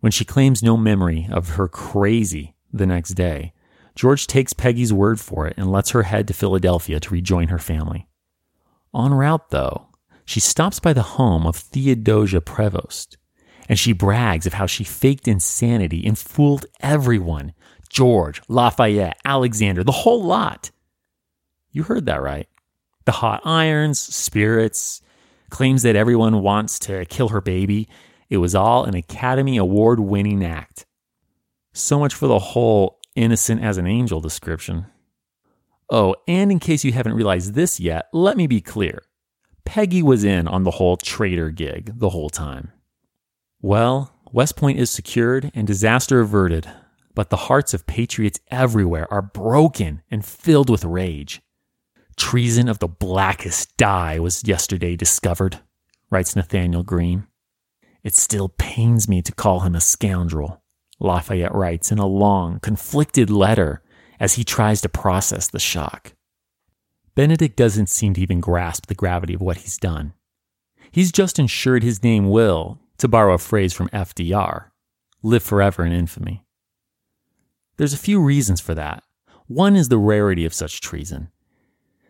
[0.00, 3.52] When she claims no memory of her crazy the next day,
[3.94, 7.60] George takes Peggy's word for it and lets her head to Philadelphia to rejoin her
[7.60, 8.08] family.
[8.92, 9.86] En route, though,
[10.24, 13.18] she stops by the home of Theodosia Prevost,
[13.68, 17.52] and she brags of how she faked insanity and fooled everyone
[17.88, 20.72] George, Lafayette, Alexander, the whole lot.
[21.70, 22.48] You heard that right.
[23.04, 25.00] The hot irons, spirits,
[25.50, 27.88] claims that everyone wants to kill her baby.
[28.28, 30.86] It was all an Academy Award winning act.
[31.72, 34.86] So much for the whole innocent as an angel description.
[35.90, 39.02] Oh, and in case you haven't realized this yet, let me be clear.
[39.64, 42.72] Peggy was in on the whole traitor gig the whole time.
[43.64, 46.70] Well, West Point is secured and disaster averted,
[47.14, 51.40] but the hearts of patriots everywhere are broken and filled with rage.
[52.14, 55.60] Treason of the blackest dye was yesterday discovered,
[56.10, 57.26] writes Nathanael Greene.
[58.02, 60.62] It still pains me to call him a scoundrel,
[61.00, 63.82] Lafayette writes in a long, conflicted letter
[64.20, 66.12] as he tries to process the shock.
[67.14, 70.12] Benedict doesn't seem to even grasp the gravity of what he's done.
[70.90, 74.66] He's just ensured his name will, to borrow a phrase from FDR,
[75.22, 76.44] live forever in infamy.
[77.76, 79.02] There's a few reasons for that.
[79.46, 81.28] One is the rarity of such treason.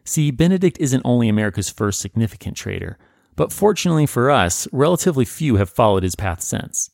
[0.04, 2.98] See, Benedict isn't only America's first significant traitor,
[3.36, 6.90] but fortunately for us, relatively few have followed his path since.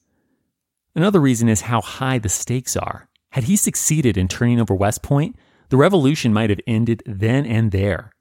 [0.95, 3.09] Another reason is how high the stakes are.
[3.33, 5.37] Had he succeeded in turning over West Point,
[5.69, 8.13] the revolution might have ended then and there.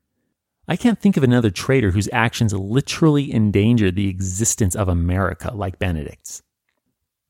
[0.70, 5.80] I can't think of another traitor whose actions literally endangered the existence of America like
[5.80, 6.44] Benedict's.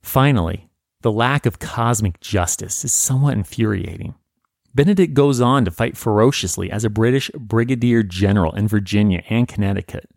[0.01, 0.69] Finally,
[1.03, 4.15] the lack of cosmic justice is somewhat infuriating.
[4.75, 10.09] Benedict goes on to fight ferociously as a British brigadier general in Virginia and Connecticut,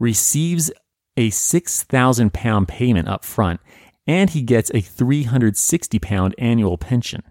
[0.00, 0.72] receives
[1.16, 3.60] a 6,000 pound payment up front,
[4.04, 7.22] and he gets a 360 pound annual pension.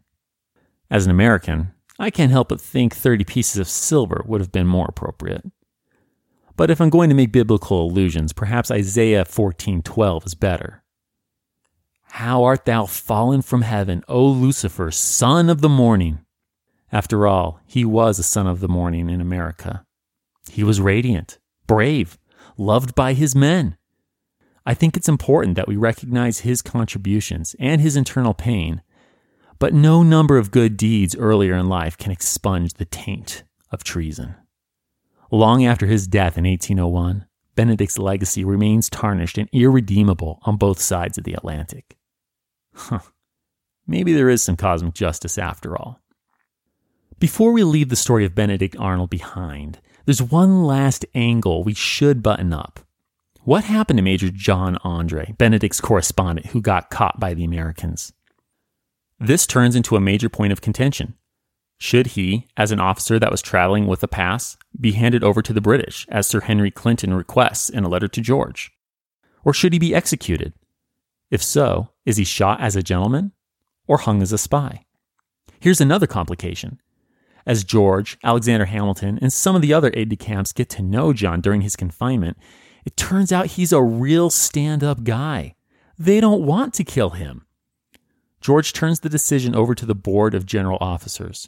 [0.89, 4.67] As an American, I can't help but think 30 pieces of silver would have been
[4.67, 5.45] more appropriate.
[6.55, 10.83] But if I'm going to make biblical allusions, perhaps Isaiah 14:12 is better.
[12.03, 16.19] How art thou fallen from heaven, O Lucifer, son of the morning?
[16.91, 19.83] After all, he was a son of the morning in America.
[20.51, 22.19] He was radiant, brave,
[22.55, 23.77] loved by his men.
[24.63, 28.83] I think it's important that we recognize his contributions and his internal pain
[29.63, 34.35] but no number of good deeds earlier in life can expunge the taint of treason.
[35.31, 41.17] Long after his death in 1801, Benedict's legacy remains tarnished and irredeemable on both sides
[41.17, 41.95] of the Atlantic.
[42.73, 42.99] Huh.
[43.87, 46.01] Maybe there is some cosmic justice after all.
[47.17, 52.21] Before we leave the story of Benedict Arnold behind, there's one last angle we should
[52.21, 52.81] button up.
[53.43, 58.11] What happened to Major John Andre, Benedict's correspondent who got caught by the Americans?
[59.23, 61.13] This turns into a major point of contention.
[61.77, 65.53] Should he, as an officer that was traveling with a pass, be handed over to
[65.53, 68.73] the British, as Sir Henry Clinton requests in a letter to George?
[69.45, 70.51] Or should he be executed?
[71.31, 73.31] If so, is he shot as a gentleman
[73.87, 74.83] or hung as a spy?
[75.61, 76.81] Here's another complication.
[77.45, 81.13] As George, Alexander Hamilton, and some of the other aide de camps get to know
[81.13, 82.37] John during his confinement,
[82.83, 85.55] it turns out he's a real stand up guy.
[85.97, 87.45] They don't want to kill him.
[88.43, 91.47] George turns the decision over to the board of general officers.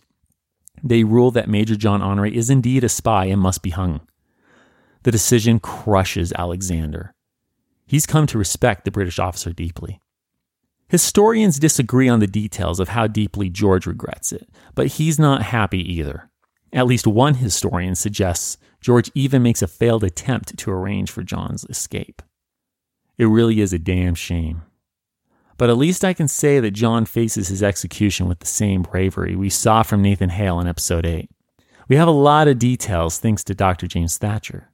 [0.82, 4.00] They rule that Major John Andre is indeed a spy and must be hung.
[5.04, 7.14] The decision crushes Alexander.
[7.86, 10.00] He's come to respect the British officer deeply.
[10.88, 15.80] Historians disagree on the details of how deeply George regrets it, but he's not happy
[15.94, 16.30] either.
[16.72, 21.66] At least one historian suggests George even makes a failed attempt to arrange for John's
[21.66, 22.22] escape.
[23.18, 24.62] It really is a damn shame.
[25.58, 29.36] But at least I can say that John faces his execution with the same bravery
[29.36, 31.30] we saw from Nathan Hale in episode 8.
[31.88, 33.88] We have a lot of details thanks to Dr.
[33.88, 34.72] James Thacher.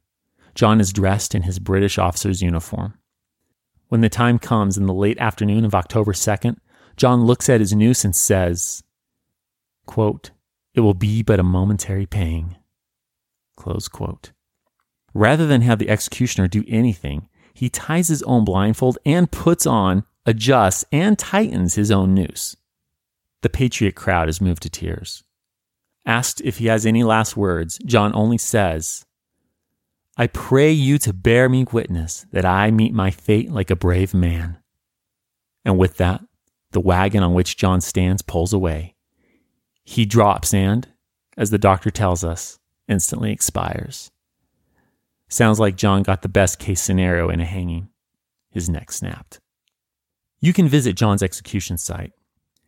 [0.54, 2.94] John is dressed in his British officer's uniform.
[3.88, 6.56] When the time comes in the late afternoon of October 2nd,
[6.96, 8.82] John looks at his noose and says,
[9.86, 10.30] quote,
[10.74, 12.56] It will be but a momentary pang.
[13.56, 14.32] Close quote.
[15.14, 20.04] Rather than have the executioner do anything, he ties his own blindfold and puts on
[20.26, 22.56] adjusts, and tightens his own noose.
[23.42, 25.24] The Patriot crowd is moved to tears.
[26.06, 29.04] Asked if he has any last words, John only says,
[30.16, 34.12] I pray you to bear me witness that I meet my fate like a brave
[34.12, 34.58] man.
[35.64, 36.22] And with that,
[36.72, 38.94] The wagon on which John stands pulls away.
[39.84, 40.88] He drops and,
[41.36, 42.58] as the doctor tells us,
[42.88, 44.10] instantly expires.
[45.28, 47.88] Sounds like John got the best case scenario in a hanging.
[48.50, 49.40] His neck snapped.
[50.44, 52.12] You can visit John's execution site.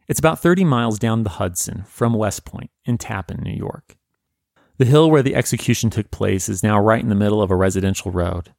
[0.06, 3.96] It's about 30 miles down the Hudson from West Point in Tappan, New York.
[4.78, 7.56] The hill where the execution took place is now right in the middle of a
[7.56, 8.54] residential road.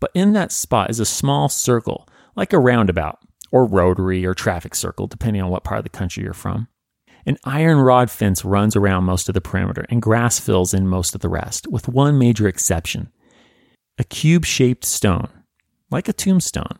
[0.00, 3.18] But in that spot is a small circle, like a roundabout,
[3.52, 6.68] or rotary, or traffic circle, depending on what part of the country you're from.
[7.26, 11.14] An iron rod fence runs around most of the perimeter, and grass fills in most
[11.14, 13.12] of the rest, with one major exception
[13.98, 15.28] a cube shaped stone,
[15.90, 16.78] like a tombstone,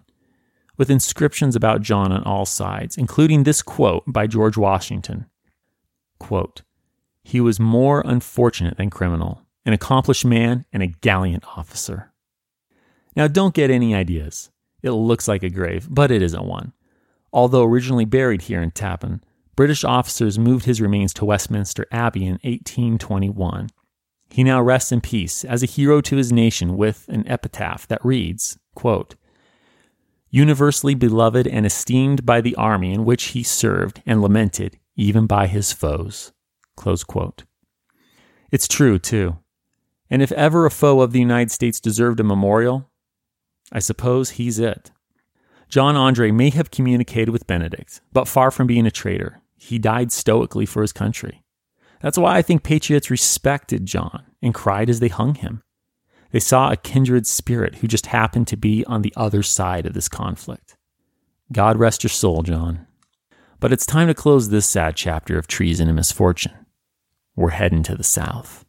[0.76, 5.26] with inscriptions about John on all sides, including this quote by George Washington
[6.18, 6.62] quote,
[7.22, 12.12] He was more unfortunate than criminal, an accomplished man, and a gallant officer.
[13.14, 14.50] Now, don't get any ideas.
[14.82, 16.72] It looks like a grave, but it isn't one.
[17.32, 19.22] Although originally buried here in Tappan,
[19.56, 23.68] British officers moved his remains to Westminster Abbey in 1821.
[24.28, 28.04] He now rests in peace as a hero to his nation with an epitaph that
[28.04, 29.14] reads, quote,
[30.36, 35.46] Universally beloved and esteemed by the army in which he served and lamented even by
[35.46, 36.30] his foes.
[38.52, 39.38] It's true, too.
[40.10, 42.90] And if ever a foe of the United States deserved a memorial,
[43.72, 44.90] I suppose he's it.
[45.70, 50.12] John Andre may have communicated with Benedict, but far from being a traitor, he died
[50.12, 51.44] stoically for his country.
[52.02, 55.62] That's why I think patriots respected John and cried as they hung him.
[56.32, 59.94] They saw a kindred spirit who just happened to be on the other side of
[59.94, 60.76] this conflict.
[61.52, 62.86] God rest your soul, John.
[63.60, 66.66] But it's time to close this sad chapter of treason and misfortune.
[67.34, 68.64] We're heading to the south.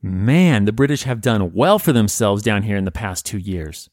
[0.00, 3.88] Man, the British have done well for themselves down here in the past two years.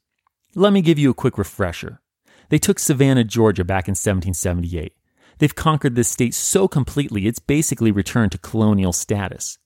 [0.55, 2.01] Let me give you a quick refresher.
[2.49, 4.93] They took Savannah, Georgia back in 1778.
[5.37, 9.57] They've conquered this state so completely it's basically returned to colonial status.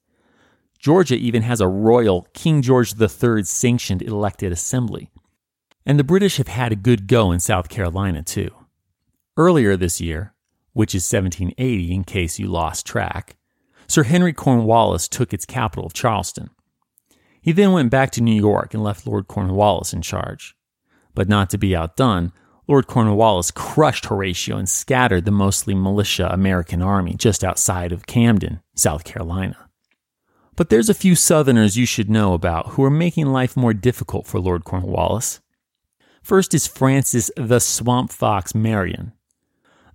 [0.83, 5.09] Georgia even has a royal King George III sanctioned elected assembly.
[5.85, 8.51] And the British have had a good go in South Carolina, too.
[9.37, 10.33] Earlier this year,
[10.73, 13.37] which is 1780 in case you lost track,
[13.87, 16.49] Sir Henry Cornwallis took its capital of Charleston.
[17.39, 20.53] He then went back to New York and left Lord Cornwallis in charge.
[21.15, 22.33] But not to be outdone,
[22.67, 28.59] Lord Cornwallis crushed Horatio and scattered the mostly militia American army just outside of Camden,
[28.75, 29.69] South Carolina.
[30.55, 34.27] But there's a few Southerners you should know about who are making life more difficult
[34.27, 35.39] for Lord Cornwallis.
[36.21, 39.13] First is Francis the Swamp Fox Marion.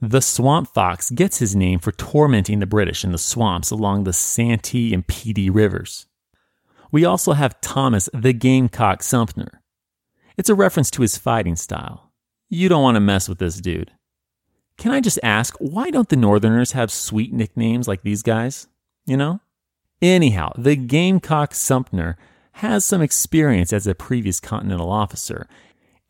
[0.01, 4.13] The swamp fox gets his name for tormenting the British in the swamps along the
[4.13, 6.07] Santee and Pedee rivers.
[6.93, 9.61] We also have Thomas the Gamecock Sumter.
[10.37, 12.13] It's a reference to his fighting style.
[12.49, 13.91] You don't want to mess with this dude.
[14.77, 18.69] Can I just ask, why don't the Northerners have sweet nicknames like these guys?
[19.05, 19.41] You know?
[20.01, 22.16] Anyhow, the Gamecock Sumter
[22.53, 25.49] has some experience as a previous Continental officer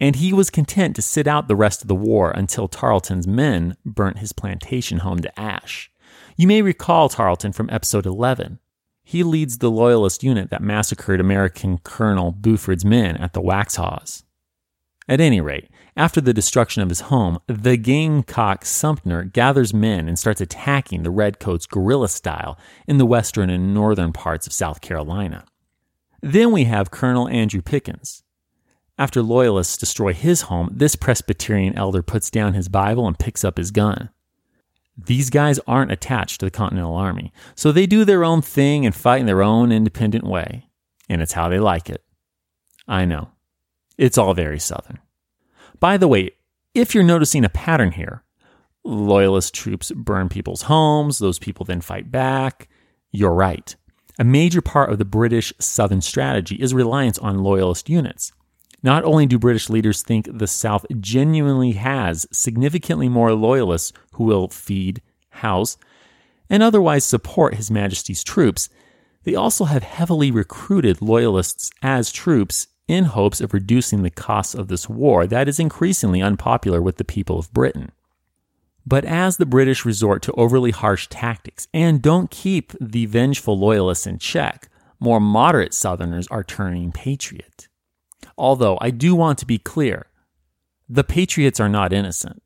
[0.00, 3.76] and he was content to sit out the rest of the war until Tarleton's men
[3.84, 5.90] burnt his plantation home to ash.
[6.36, 8.60] You may recall Tarleton from episode 11.
[9.02, 14.22] He leads the Loyalist unit that massacred American Colonel Buford's men at the Waxhaws.
[15.08, 20.18] At any rate, after the destruction of his home, the Gamecock Sumter gathers men and
[20.18, 25.44] starts attacking the Redcoats guerrilla style in the western and northern parts of South Carolina.
[26.20, 28.22] Then we have Colonel Andrew Pickens,
[28.98, 33.56] after Loyalists destroy his home, this Presbyterian elder puts down his Bible and picks up
[33.56, 34.10] his gun.
[34.96, 38.94] These guys aren't attached to the Continental Army, so they do their own thing and
[38.94, 40.66] fight in their own independent way.
[41.08, 42.02] And it's how they like it.
[42.88, 43.30] I know.
[43.98, 45.00] It's all very Southern.
[45.80, 46.30] By the way,
[46.74, 48.22] if you're noticing a pattern here,
[48.84, 52.68] Loyalist troops burn people's homes, those people then fight back.
[53.10, 53.74] You're right.
[54.18, 58.32] A major part of the British Southern strategy is reliance on Loyalist units.
[58.82, 64.48] Not only do British leaders think the South genuinely has significantly more loyalists who will
[64.48, 65.76] feed, house,
[66.48, 68.68] and otherwise support His Majesty's troops,
[69.24, 74.68] they also have heavily recruited loyalists as troops in hopes of reducing the costs of
[74.68, 77.92] this war that is increasingly unpopular with the people of Britain.
[78.86, 84.06] But as the British resort to overly harsh tactics and don't keep the vengeful loyalists
[84.06, 84.68] in check,
[84.98, 87.68] more moderate Southerners are turning patriot.
[88.36, 90.06] Although I do want to be clear
[90.88, 92.42] the Patriots are not innocent.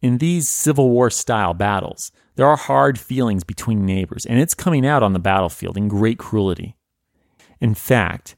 [0.00, 4.86] In these Civil War style battles, there are hard feelings between neighbors, and it's coming
[4.86, 6.76] out on the battlefield in great cruelty.
[7.60, 8.36] In fact,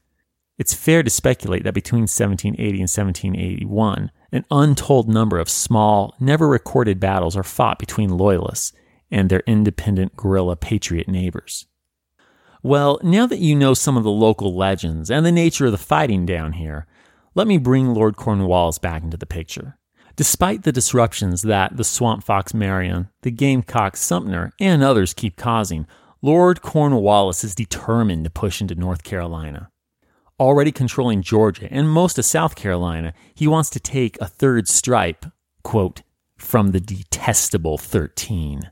[0.57, 6.47] it's fair to speculate that between 1780 and 1781, An untold number of small, never
[6.47, 8.73] recorded battles are fought between Loyalists
[9.11, 11.67] and their independent guerrilla patriot neighbors.
[12.63, 15.77] Well, now that you know some of the local legends and the nature of the
[15.77, 16.87] fighting down here,
[17.35, 19.77] let me bring Lord Cornwallis back into the picture.
[20.15, 25.85] Despite the disruptions that the Swamp Fox Marion, the Gamecock Sumter, and others keep causing,
[26.21, 29.69] Lord Cornwallis is determined to push into North Carolina.
[30.37, 35.25] Already controlling Georgia and most of South Carolina, he wants to take a third stripe,
[35.63, 36.01] quote,
[36.37, 38.69] from the detestable 13.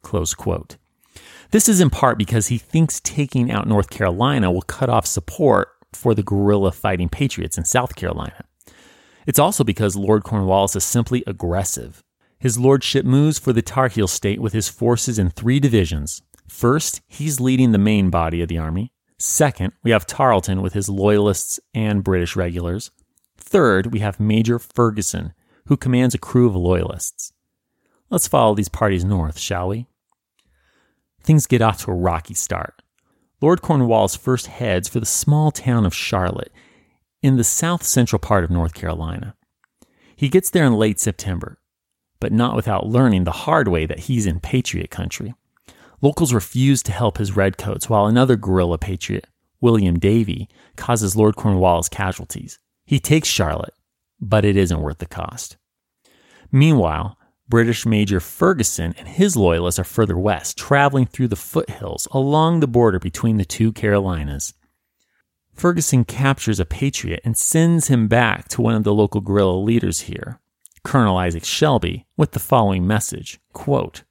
[0.00, 0.78] Close quote.
[1.50, 5.68] This is in part because he thinks taking out North Carolina will cut off support
[5.92, 8.44] for the guerrilla fighting patriots in South Carolina.
[9.26, 12.02] It's also because Lord Cornwallis is simply aggressive.
[12.38, 16.22] His lordship moves for the Tar Heel state with his forces in three divisions.
[16.48, 18.90] First, he's leading the main body of the army.
[19.24, 22.90] Second, we have Tarleton with his loyalists and British regulars.
[23.36, 25.32] Third, we have Major Ferguson,
[25.66, 27.32] who commands a crew of loyalists.
[28.10, 29.86] Let's follow these parties north, shall we?
[31.22, 32.82] Things get off to a rocky start.
[33.40, 36.50] Lord Cornwallis first heads for the small town of Charlotte
[37.22, 39.36] in the south central part of North Carolina.
[40.16, 41.60] He gets there in late September,
[42.18, 45.32] but not without learning the hard way that he's in Patriot country.
[46.02, 49.28] Locals refuse to help his redcoats, while another guerrilla patriot,
[49.60, 52.58] William Davie, causes Lord Cornwallis casualties.
[52.84, 53.74] He takes Charlotte,
[54.20, 55.56] but it isn't worth the cost.
[56.50, 57.16] Meanwhile,
[57.48, 62.66] British Major Ferguson and his loyalists are further west, traveling through the foothills along the
[62.66, 64.54] border between the two Carolinas.
[65.54, 70.00] Ferguson captures a patriot and sends him back to one of the local guerrilla leaders
[70.00, 70.40] here,
[70.82, 74.02] Colonel Isaac Shelby, with the following message quote,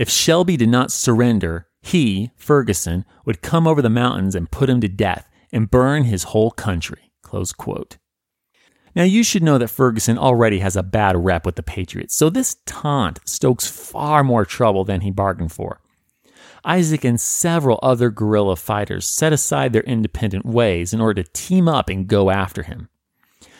[0.00, 4.80] If Shelby did not surrender, he, Ferguson, would come over the mountains and put him
[4.80, 7.12] to death and burn his whole country.
[8.96, 12.30] Now, you should know that Ferguson already has a bad rep with the Patriots, so
[12.30, 15.82] this taunt stokes far more trouble than he bargained for.
[16.64, 21.68] Isaac and several other guerrilla fighters set aside their independent ways in order to team
[21.68, 22.88] up and go after him.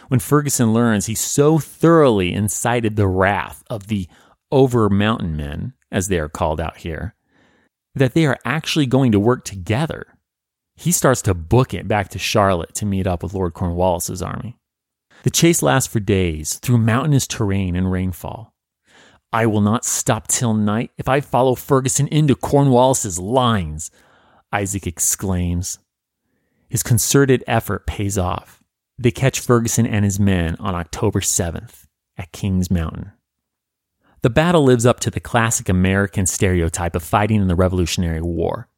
[0.08, 4.08] When Ferguson learns he so thoroughly incited the wrath of the
[4.50, 7.14] over mountain men, as they are called out here,
[7.94, 10.06] that they are actually going to work together,
[10.76, 14.56] he starts to book it back to Charlotte to meet up with Lord Cornwallis's army.
[15.22, 18.54] The chase lasts for days through mountainous terrain and rainfall.
[19.32, 23.90] I will not stop till night if I follow Ferguson into Cornwallis's lines,
[24.52, 25.78] Isaac exclaims.
[26.68, 28.62] His concerted effort pays off.
[28.98, 31.86] They catch Ferguson and his men on October 7th
[32.16, 33.12] at Kings Mountain.
[34.22, 38.68] The battle lives up to the classic American stereotype of fighting in the Revolutionary War.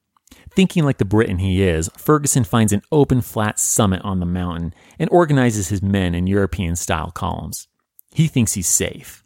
[0.55, 4.75] Thinking like the Briton he is, Ferguson finds an open, flat summit on the mountain
[4.99, 7.67] and organizes his men in European style columns.
[8.13, 9.25] He thinks he's safe.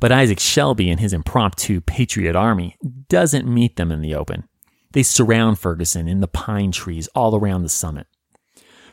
[0.00, 2.76] But Isaac Shelby and his impromptu Patriot Army
[3.08, 4.48] doesn't meet them in the open.
[4.92, 8.06] They surround Ferguson in the pine trees all around the summit.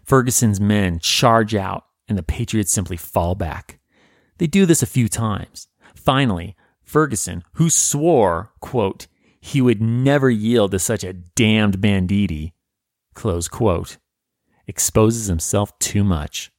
[0.03, 3.79] Ferguson's men charge out, and the Patriots simply fall back.
[4.37, 5.67] They do this a few times.
[5.95, 6.55] Finally,
[6.91, 9.07] Ferguson, who swore, quote,
[9.39, 12.53] he would never yield to such a damned banditti,
[13.13, 13.97] close quote,
[14.67, 16.51] exposes himself too much.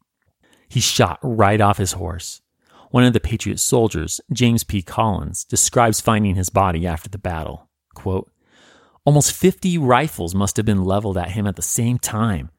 [0.70, 2.40] He shot right off his horse.
[2.90, 4.80] One of the Patriot soldiers, James P.
[4.80, 7.68] Collins, describes finding his body after the battle.
[7.94, 8.32] Quote,
[9.04, 12.50] Almost 50 rifles must have been leveled at him at the same time.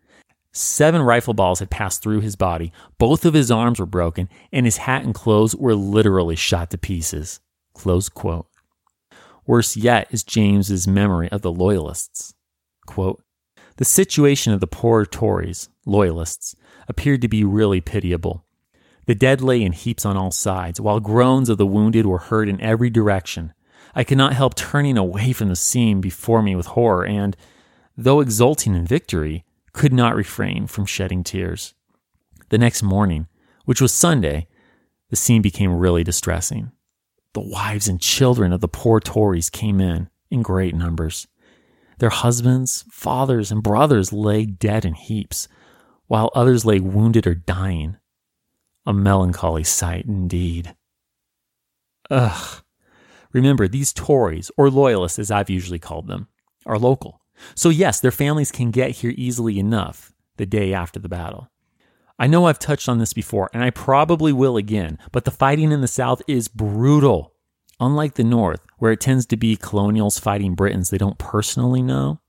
[0.51, 4.67] Seven rifle balls had passed through his body, both of his arms were broken, and
[4.67, 7.39] his hat and clothes were literally shot to pieces.
[7.73, 8.47] Close quote.
[9.45, 12.33] Worse yet is James's memory of the Loyalists.
[12.85, 13.23] Quote,
[13.77, 16.55] the situation of the poor Tories, Loyalists,
[16.87, 18.45] appeared to be really pitiable.
[19.05, 22.47] The dead lay in heaps on all sides, while groans of the wounded were heard
[22.47, 23.53] in every direction.
[23.95, 27.35] I could not help turning away from the scene before me with horror, and,
[27.97, 29.43] though exulting in victory,
[29.73, 31.73] could not refrain from shedding tears.
[32.49, 33.27] The next morning,
[33.65, 34.47] which was Sunday,
[35.09, 36.71] the scene became really distressing.
[37.33, 41.27] The wives and children of the poor Tories came in in great numbers.
[41.97, 45.47] Their husbands, fathers, and brothers lay dead in heaps,
[46.07, 47.97] while others lay wounded or dying.
[48.85, 50.75] A melancholy sight indeed.
[52.09, 52.63] Ugh.
[53.31, 56.27] Remember, these Tories, or Loyalists as I've usually called them,
[56.65, 57.21] are local.
[57.55, 61.49] So, yes, their families can get here easily enough the day after the battle.
[62.19, 65.71] I know I've touched on this before, and I probably will again, but the fighting
[65.71, 67.33] in the South is brutal.
[67.79, 72.19] Unlike the North, where it tends to be colonials fighting Britons they don't personally know,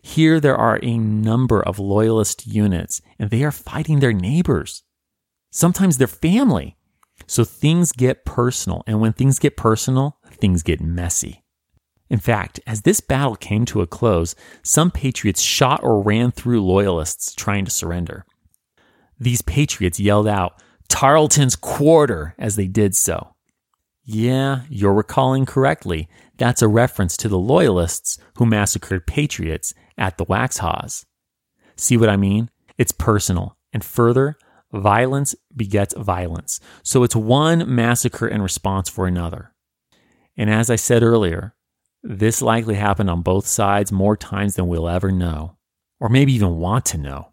[0.00, 4.82] here there are a number of loyalist units, and they are fighting their neighbors.
[5.56, 6.76] sometimes their family.
[7.26, 11.42] So things get personal, and when things get personal, things get messy.
[12.08, 16.64] In fact, as this battle came to a close, some patriots shot or ran through
[16.64, 18.24] loyalists trying to surrender.
[19.18, 23.34] These patriots yelled out, Tarleton's quarter, as they did so.
[24.04, 26.08] Yeah, you're recalling correctly.
[26.36, 31.04] That's a reference to the loyalists who massacred patriots at the Waxhaws.
[31.76, 32.50] See what I mean?
[32.78, 33.56] It's personal.
[33.72, 34.36] And further,
[34.72, 36.60] violence begets violence.
[36.82, 39.52] So it's one massacre in response for another.
[40.36, 41.54] And as I said earlier,
[42.02, 45.56] this likely happened on both sides more times than we'll ever know,
[45.98, 47.32] or maybe even want to know.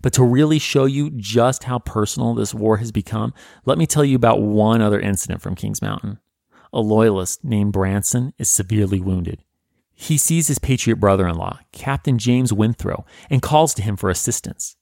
[0.00, 3.34] But to really show you just how personal this war has become,
[3.64, 6.18] let me tell you about one other incident from Kings Mountain.
[6.72, 9.42] A loyalist named Branson is severely wounded.
[9.92, 14.10] He sees his patriot brother in law, Captain James Withrow, and calls to him for
[14.10, 14.76] assistance.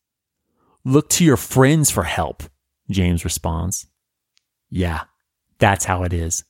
[0.84, 2.44] Look to your friends for help,
[2.88, 3.86] James responds.
[4.70, 5.02] Yeah,
[5.58, 6.44] that's how it is.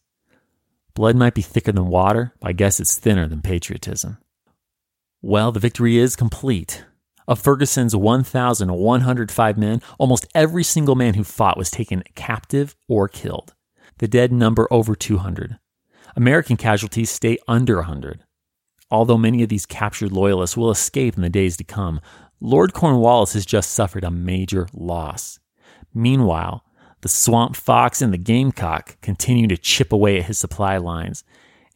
[0.95, 4.19] Blood might be thicker than water, but I guess it's thinner than patriotism.
[5.23, 6.85] Well, the victory is complete.
[7.31, 13.55] Of Ferguson's 1,105 men, almost every single man who fought was taken captive or killed.
[13.99, 15.57] The dead number over 200.
[16.17, 18.25] American casualties stay under 100.
[18.91, 22.01] Although many of these captured loyalists will escape in the days to come,
[22.41, 25.39] Lord Cornwallis has just suffered a major loss.
[25.95, 26.65] Meanwhile,
[27.03, 31.23] the swamp fox and the gamecock continue to chip away at his supply lines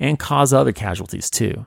[0.00, 1.66] and cause other casualties too.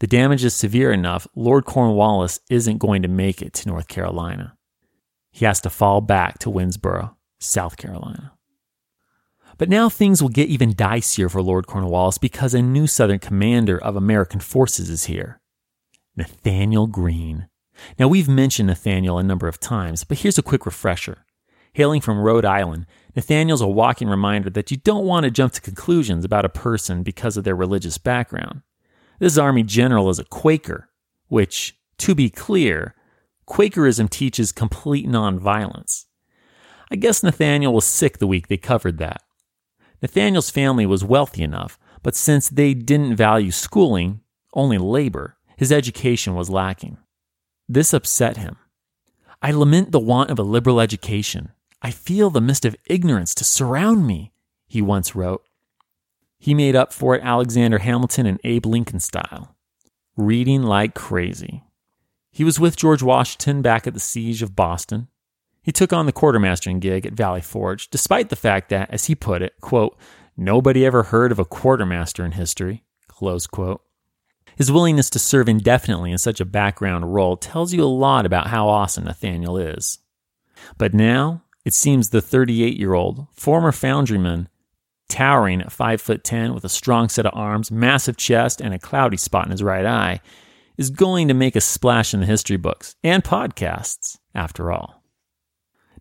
[0.00, 4.56] The damage is severe enough, Lord Cornwallis isn't going to make it to North Carolina.
[5.30, 8.32] He has to fall back to Winnsboro, South Carolina.
[9.58, 13.76] But now things will get even dicier for Lord Cornwallis because a new Southern commander
[13.76, 15.38] of American forces is here
[16.16, 17.48] Nathaniel Greene.
[17.98, 21.26] Now, we've mentioned Nathaniel a number of times, but here's a quick refresher.
[21.74, 25.60] Hailing from Rhode Island, Nathaniel's a walking reminder that you don't want to jump to
[25.60, 28.62] conclusions about a person because of their religious background.
[29.20, 30.88] This army general is a Quaker,
[31.28, 32.94] which, to be clear,
[33.46, 36.06] Quakerism teaches complete nonviolence.
[36.90, 39.22] I guess Nathaniel was sick the week they covered that.
[40.00, 44.20] Nathaniel's family was wealthy enough, but since they didn't value schooling,
[44.54, 46.96] only labor, his education was lacking.
[47.68, 48.56] This upset him.
[49.42, 51.50] I lament the want of a liberal education.
[51.82, 54.32] I feel the mist of ignorance to surround me,
[54.66, 55.42] he once wrote.
[56.42, 59.54] He made up for it Alexander Hamilton and Abe Lincoln style,
[60.16, 61.64] reading like crazy.
[62.32, 65.08] He was with George Washington back at the siege of Boston.
[65.62, 69.14] He took on the quartermastering gig at Valley Forge, despite the fact that, as he
[69.14, 69.98] put it, quote,
[70.34, 73.82] nobody ever heard of a quartermaster in history, close quote.
[74.56, 78.46] His willingness to serve indefinitely in such a background role tells you a lot about
[78.46, 79.98] how awesome Nathaniel is.
[80.78, 84.46] But now, it seems the 38 year old, former foundryman,
[85.10, 88.78] towering at 5 foot 10 with a strong set of arms, massive chest, and a
[88.78, 90.20] cloudy spot in his right eye,
[90.78, 95.02] is going to make a splash in the history books and podcasts, after all.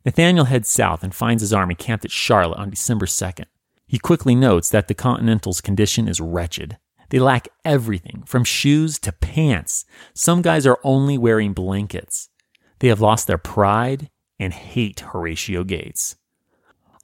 [0.06, 3.46] Nathaniel heads south and finds his army camped at Charlotte on December 2nd.
[3.86, 6.78] He quickly notes that the Continental's condition is wretched.
[7.10, 9.84] They lack everything, from shoes to pants.
[10.14, 12.30] Some guys are only wearing blankets.
[12.80, 16.16] They have lost their pride and hate Horatio Gates.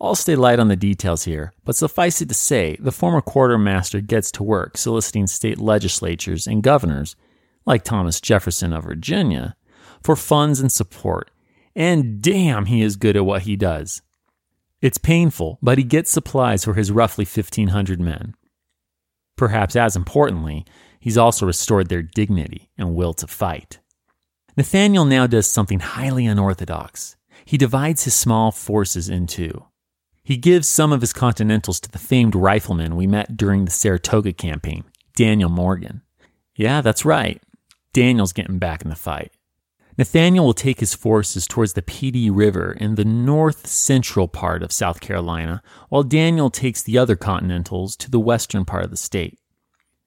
[0.05, 4.01] I'll stay light on the details here, but suffice it to say, the former quartermaster
[4.01, 7.15] gets to work soliciting state legislatures and governors,
[7.65, 9.55] like Thomas Jefferson of Virginia,
[10.03, 11.31] for funds and support.
[11.75, 14.01] And damn, he is good at what he does.
[14.81, 18.35] It's painful, but he gets supplies for his roughly 1,500 men.
[19.35, 20.65] Perhaps as importantly,
[20.99, 23.79] he's also restored their dignity and will to fight.
[24.55, 27.17] Nathaniel now does something highly unorthodox.
[27.43, 29.65] He divides his small forces in two.
[30.25, 34.33] He gives some of his Continentals to the famed rifleman we met during the Saratoga
[34.33, 34.83] campaign,
[35.15, 36.01] Daniel Morgan.
[36.55, 37.41] Yeah, that's right.
[37.93, 39.31] Daniel's getting back in the fight.
[39.99, 44.71] Nathaniel will take his forces towards the Pedee River in the north central part of
[44.71, 49.37] South Carolina, while Daniel takes the other Continentals to the western part of the state.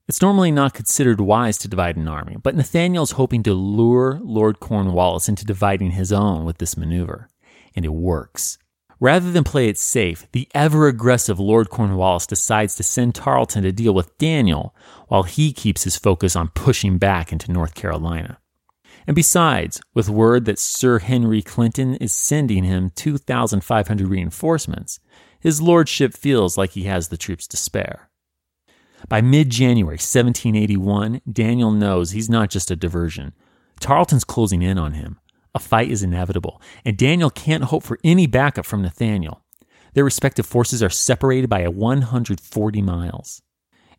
[0.08, 4.18] It's normally not considered wise to divide an army, but Nathaniel is hoping to lure
[4.20, 7.28] Lord Cornwallis into dividing his own with this maneuver.
[7.76, 8.58] And it works.
[9.00, 13.70] Rather than play it safe, the ever aggressive Lord Cornwallis decides to send Tarleton to
[13.70, 14.74] deal with Daniel
[15.06, 18.38] while he keeps his focus on pushing back into North Carolina.
[19.06, 24.98] And besides, with word that Sir Henry Clinton is sending him 2,500 reinforcements,
[25.40, 28.10] his lordship feels like he has the troops to spare.
[29.08, 33.32] By mid January 1781, Daniel knows he's not just a diversion.
[33.78, 35.20] Tarleton's closing in on him.
[35.54, 39.42] A fight is inevitable, and Daniel can't hope for any backup from Nathaniel.
[39.94, 43.42] Their respective forces are separated by 140 miles.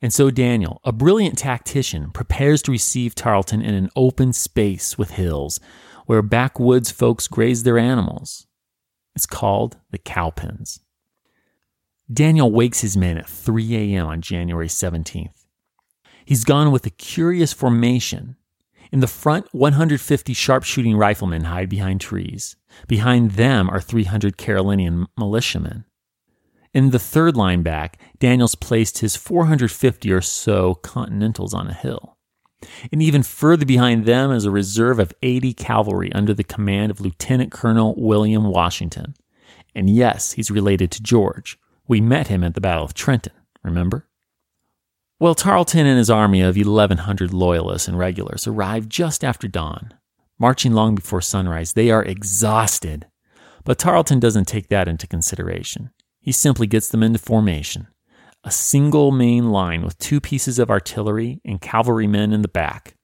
[0.02, 5.12] And so Daniel, a brilliant tactician, prepares to receive Tarleton in an open space with
[5.12, 5.60] hills
[6.06, 8.48] where backwoods folks graze their animals.
[9.16, 10.80] It's called the Cowpens.
[12.12, 14.08] Daniel wakes his men at 3 a.m.
[14.08, 15.46] on January 17th.
[16.26, 18.38] He's gone with a curious formation.
[18.92, 22.56] In the front, 150 sharpshooting riflemen hide behind trees.
[22.88, 25.86] Behind them are 300 Carolinian militiamen.
[26.74, 32.18] In the third line back, Daniels placed his 450 or so Continentals on a hill.
[32.92, 37.00] And even further behind them is a reserve of 80 cavalry under the command of
[37.00, 39.16] Lieutenant Colonel William Washington.
[39.74, 41.58] And yes, he's related to George.
[41.88, 43.34] We met him at the Battle of Trenton,
[43.64, 44.08] remember?
[45.22, 49.94] Well, Tarleton and his army of 1,100 loyalists and regulars arrive just after dawn.
[50.40, 53.06] Marching long before sunrise, they are exhausted.
[53.66, 55.92] But Tarleton doesn't take that into consideration.
[56.22, 57.88] He simply gets them into formation.
[58.46, 62.96] A single main line with two pieces of artillery and cavalrymen in the back.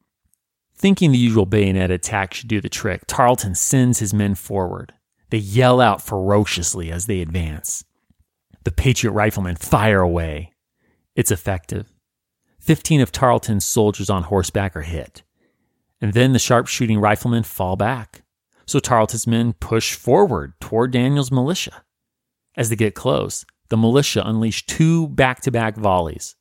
[0.73, 4.93] Thinking the usual bayonet attack should do the trick, Tarleton sends his men forward.
[5.31, 7.83] They yell out ferociously as they advance.
[8.63, 10.53] The Patriot riflemen fire away.
[11.13, 11.91] It's effective.
[12.65, 15.21] Fifteen of Tarleton's soldiers on horseback are hit.
[16.01, 18.23] And then the sharpshooting riflemen fall back.
[18.65, 21.83] So Tarleton's men push forward toward Daniel's militia.
[22.57, 26.35] As they get close, the militia unleash two back to back volleys.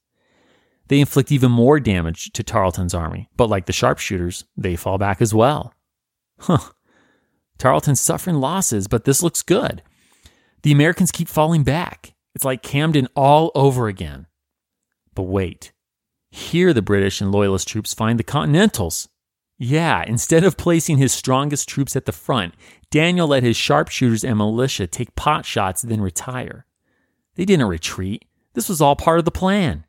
[0.88, 5.20] They inflict even more damage to Tarleton's army, but like the sharpshooters, they fall back
[5.20, 5.74] as well.
[6.38, 6.70] Huh.
[7.58, 9.82] Tarleton's suffering losses, but this looks good.
[10.62, 12.14] The Americans keep falling back.
[12.34, 14.26] It's like Camden all over again.
[15.14, 15.72] But wait.
[16.34, 19.08] Here, the British and Loyalist troops find the Continentals.
[19.56, 22.54] Yeah, instead of placing his strongest troops at the front,
[22.90, 26.66] Daniel let his sharpshooters and militia take pot shots, then retire.
[27.36, 28.24] They didn't retreat.
[28.54, 29.84] This was all part of the plan.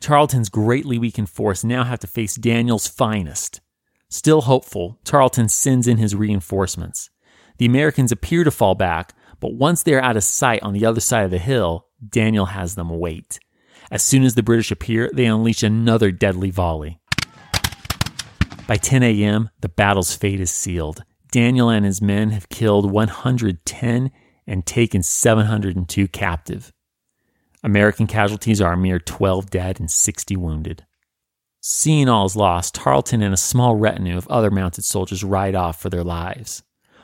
[0.00, 3.60] Tarleton's greatly weakened force now have to face Daniel's finest.
[4.08, 7.10] Still hopeful, Tarleton sends in his reinforcements.
[7.58, 10.86] The Americans appear to fall back, but once they are out of sight on the
[10.86, 13.40] other side of the hill, Daniel has them wait.
[13.90, 17.00] As soon as the British appear, they unleash another deadly volley.
[18.66, 21.04] By 10 a.m., the battle's fate is sealed.
[21.30, 24.10] Daniel and his men have killed 110
[24.46, 26.72] and taken 702 captive.
[27.62, 30.84] American casualties are a mere 12 dead and 60 wounded.
[31.60, 35.80] Seeing all is lost, Tarleton and a small retinue of other mounted soldiers ride off
[35.80, 36.62] for their lives.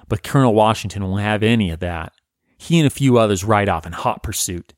[0.09, 2.13] But Colonel Washington won't have any of that.
[2.59, 4.73] He and a few others ride off in hot pursuit.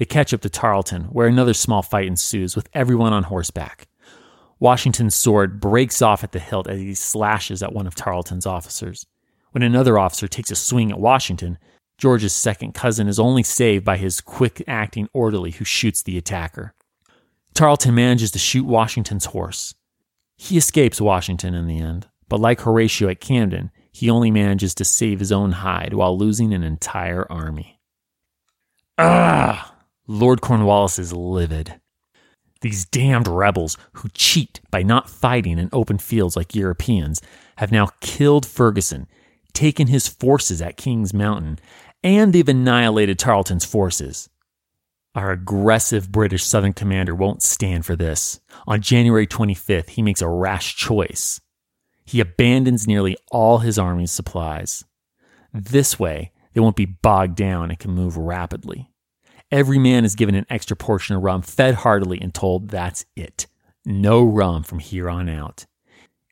[0.00, 3.86] They catch up to Tarleton, where another small fight ensues with everyone on horseback.
[4.58, 9.04] Washington's sword breaks off at the hilt as he slashes at one of Tarleton's officers.
[9.50, 11.58] When another officer takes a swing at Washington,
[11.98, 16.72] George's second cousin is only saved by his quick acting orderly who shoots the attacker.
[17.52, 19.74] Tarleton manages to shoot Washington's horse.
[20.34, 24.84] He escapes Washington in the end, but like Horatio at Camden, he only manages to
[24.86, 27.78] save his own hide while losing an entire army.
[28.96, 29.76] Ah!
[30.12, 31.80] Lord Cornwallis is livid.
[32.62, 37.22] These damned rebels who cheat by not fighting in open fields like Europeans
[37.58, 39.06] have now killed Ferguson,
[39.52, 41.60] taken his forces at King's Mountain,
[42.02, 44.28] and they've annihilated Tarleton's forces.
[45.14, 48.40] Our aggressive British Southern commander won't stand for this.
[48.66, 51.40] On January 25th, he makes a rash choice.
[52.04, 54.84] He abandons nearly all his army's supplies.
[55.54, 58.89] This way, they won't be bogged down and can move rapidly.
[59.50, 63.46] Every man is given an extra portion of rum, fed heartily, and told that's it.
[63.84, 65.66] No rum from here on out.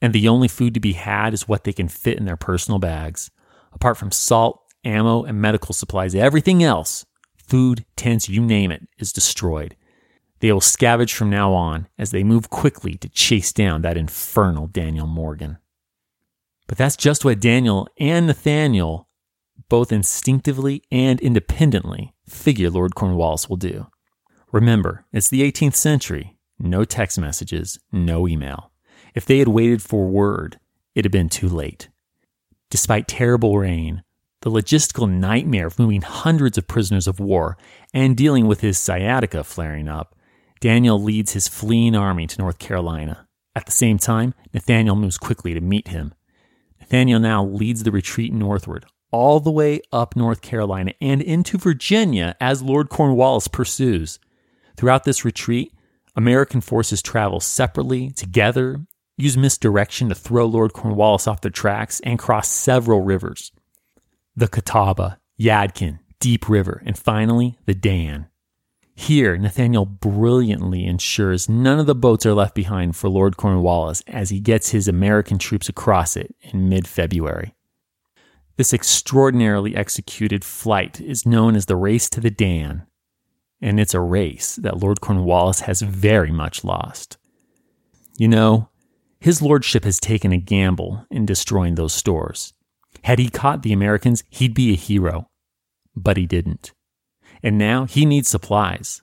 [0.01, 2.79] And the only food to be had is what they can fit in their personal
[2.79, 3.31] bags.
[3.73, 7.05] Apart from salt, ammo, and medical supplies, everything else,
[7.37, 9.77] food, tents, you name it, is destroyed.
[10.41, 14.69] They will scavenge from now on as they move quickly to chase down that infernal
[14.69, 15.59] Daniel Morgan.
[16.69, 19.09] But that's just what Daniel and Nathaniel,
[19.69, 23.87] both instinctively and independently, figure Lord Cornwallis will do.
[24.53, 26.37] Remember, it's the 18th century.
[26.59, 28.71] No text messages, no email.
[29.15, 30.59] If they had waited for word,
[30.95, 31.89] it had been too late.
[32.71, 34.03] Despite terrible rain,
[34.43, 37.57] the logistical nightmare of moving hundreds of prisoners of war,
[37.93, 40.15] and dealing with his sciatica flaring up,
[40.61, 43.27] Daniel leads his fleeing army to North Carolina.
[43.55, 46.15] At the same time, Nathaniel moves quickly to meet him.
[46.81, 52.37] Nathaniel now leads the retreat northward, all the way up North Carolina and into Virginia
[52.41, 54.19] as Lord Cornwallis pursues.
[54.77, 55.73] Throughout this retreat,
[56.17, 58.81] American forces travel separately, together,
[59.17, 63.53] use misdirection to throw Lord Cornwallis off their tracks, and cross several rivers
[64.37, 68.29] the Catawba, Yadkin, Deep River, and finally the Dan.
[68.95, 74.31] Here, Nathaniel brilliantly ensures none of the boats are left behind for Lord Cornwallis as
[74.31, 77.55] he gets his American troops across it in mid February.
[78.59, 82.89] This extraordinarily executed flight is known as the Race to the Dan,
[83.61, 87.19] and it's a race that Lord Cornwallis has very much lost.
[88.17, 88.69] You know,
[89.21, 92.53] his lordship has taken a gamble in destroying those stores.
[93.05, 95.29] Had he caught the Americans, he'd be a hero.
[95.95, 96.73] But he didn't.
[97.45, 99.03] And now he needs supplies.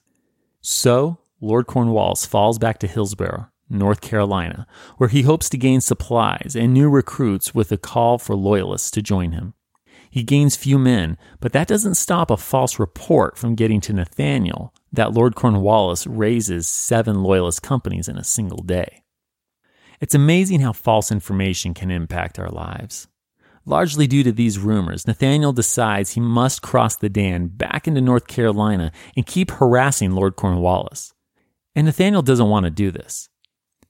[0.60, 6.54] So, Lord Cornwallis falls back to Hillsborough, North Carolina, where he hopes to gain supplies
[6.54, 9.54] and new recruits with a call for loyalists to join him.
[10.10, 14.72] He gains few men, but that doesn't stop a false report from getting to Nathaniel
[14.92, 19.02] that Lord Cornwallis raises seven loyalist companies in a single day.
[20.00, 23.08] It's amazing how false information can impact our lives.
[23.64, 28.28] Largely due to these rumors, Nathaniel decides he must cross the Dan back into North
[28.28, 31.12] Carolina and keep harassing Lord Cornwallis.
[31.74, 33.28] And Nathaniel doesn't want to do this.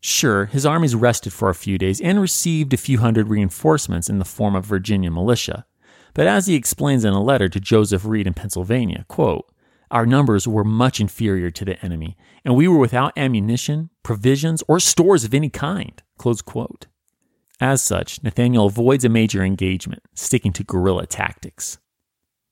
[0.08, 4.20] Sure, his armies rested for a few days and received a few hundred reinforcements in
[4.20, 5.66] the form of Virginia militia.
[6.14, 9.50] But as he explains in a letter to Joseph Reed in Pennsylvania, quote,
[9.90, 14.78] our numbers were much inferior to the enemy, and we were without ammunition, provisions, or
[14.78, 16.00] stores of any kind.
[16.18, 16.86] Close quote.
[17.60, 21.78] As such, Nathaniel avoids a major engagement, sticking to guerrilla tactics.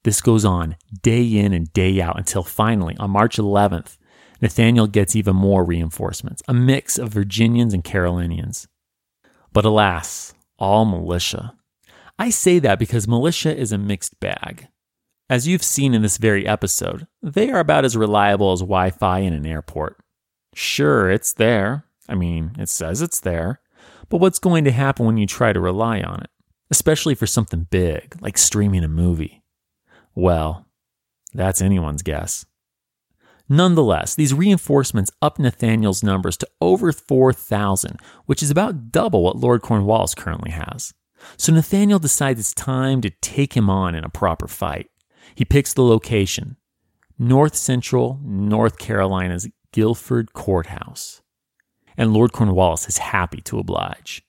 [0.03, 3.97] This goes on day in and day out until finally, on March 11th,
[4.41, 8.68] Nathaniel gets even more reinforcements, a mix of Virginians and Carolinians.
[9.53, 11.55] But alas, all militia.
[12.18, 14.68] I say that because militia is a mixed bag.
[15.30, 19.20] As you've seen in this very episode, they are about as reliable as Wi Fi
[19.20, 19.97] in an airport.
[20.55, 21.87] Sure, it's there.
[22.09, 23.61] I mean, it says it's there.
[24.09, 26.30] But what's going to happen when you try to rely on it,
[26.70, 29.43] especially for something big like streaming a movie?
[30.14, 30.66] Well,
[31.32, 32.45] that's anyone's guess.
[33.49, 39.62] Nonetheless, these reinforcements up Nathaniel's numbers to over 4,000, which is about double what Lord
[39.62, 40.95] Cornwallis currently has.
[41.36, 44.90] So Nathaniel decides it's time to take him on in a proper fight.
[45.34, 46.57] He picks the location
[47.18, 51.22] North Central North Carolina's Guilford Courthouse
[51.97, 54.22] and Lord Cornwallis is happy to oblige.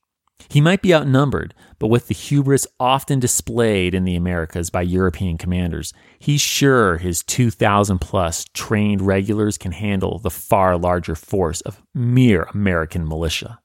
[0.47, 5.37] He might be outnumbered, but with the hubris often displayed in the Americas by European
[5.37, 11.81] commanders, he's sure his 2,000 plus trained regulars can handle the far larger force of
[11.93, 13.59] mere American militia.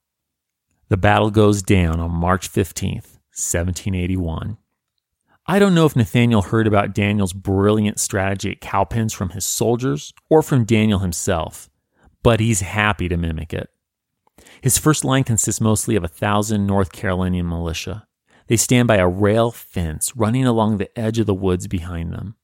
[0.88, 4.58] The battle goes down on March 15th, 1781.
[5.46, 10.12] I don't know if Nathaniel heard about Daniel's brilliant strategy at Cowpens from his soldiers
[10.28, 11.70] or from Daniel himself,
[12.22, 13.68] but he's happy to mimic it.
[14.62, 18.06] His first line consists mostly of a thousand North Carolinian militia.
[18.46, 22.36] They stand by a rail fence running along the edge of the woods behind them.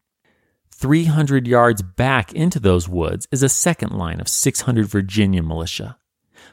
[0.72, 5.98] 300 yards back into those woods is a second line of 600 Virginia militia.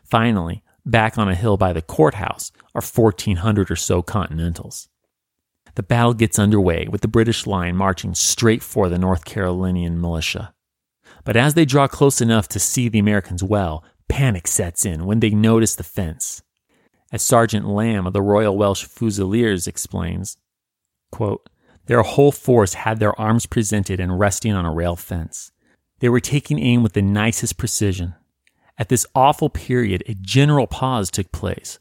[0.04, 4.90] Finally, back on a hill by the courthouse are 1,400 or so Continentals.
[5.76, 10.54] The battle gets underway with the British line marching straight for the North Carolinian militia.
[11.26, 15.20] But as they draw close enough to see the Americans well, Panic sets in when
[15.20, 16.42] they notice the fence.
[17.12, 20.38] As Sergeant Lamb of the Royal Welsh Fusiliers explains,
[21.12, 21.48] quote,
[21.86, 25.52] their whole force had their arms presented and resting on a rail fence.
[26.00, 28.16] They were taking aim with the nicest precision.
[28.78, 31.78] At this awful period, a general pause took place.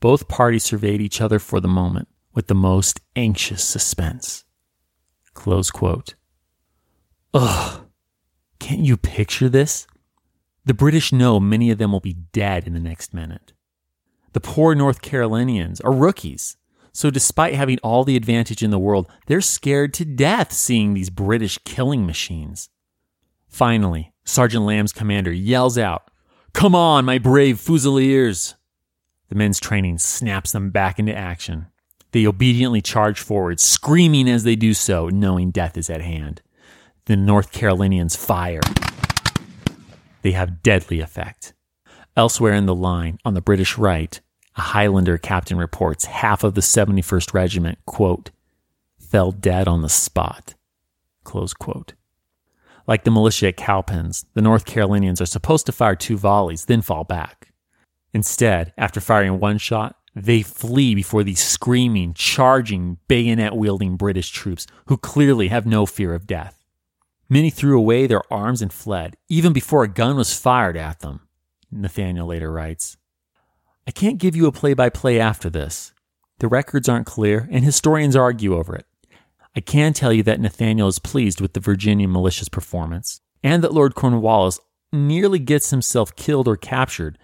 [0.00, 4.44] Both parties surveyed each other for the moment with the most anxious suspense.
[5.34, 6.14] Close quote.
[7.34, 7.86] Ugh.
[8.58, 9.86] Can't you picture this?
[10.64, 13.52] The British know many of them will be dead in the next minute.
[14.32, 16.56] The poor North Carolinians are rookies,
[16.94, 21.08] So, despite having all the advantage in the world, they're scared to death seeing these
[21.08, 22.68] British killing machines.
[23.48, 26.10] Finally, Sergeant Lamb's commander yells out,
[26.52, 28.56] Come on, my brave fusiliers!
[29.30, 31.68] The men's training snaps them back into action.
[32.10, 36.42] They obediently charge forward, screaming as they do so, knowing death is at hand.
[37.06, 38.60] The North Carolinians fire.
[40.22, 41.52] They have deadly effect.
[42.16, 44.20] Elsewhere in the line, on the British right,
[44.56, 48.30] a Highlander captain reports half of the 71st Regiment, quote,
[48.98, 50.54] fell dead on the spot,
[51.24, 51.94] close quote.
[52.86, 56.82] Like the militia at Cowpens, the North Carolinians are supposed to fire two volleys, then
[56.82, 57.52] fall back.
[58.12, 64.66] Instead, after firing one shot, they flee before these screaming, charging, bayonet wielding British troops
[64.86, 66.61] who clearly have no fear of death.
[67.32, 71.20] Many threw away their arms and fled, even before a gun was fired at them,
[71.70, 72.98] Nathaniel later writes.
[73.88, 75.94] I can't give you a play by play after this.
[76.40, 78.84] The records aren't clear, and historians argue over it.
[79.56, 83.72] I can tell you that Nathaniel is pleased with the Virginia militia's performance, and that
[83.72, 84.60] Lord Cornwallis
[84.92, 87.16] nearly gets himself killed or captured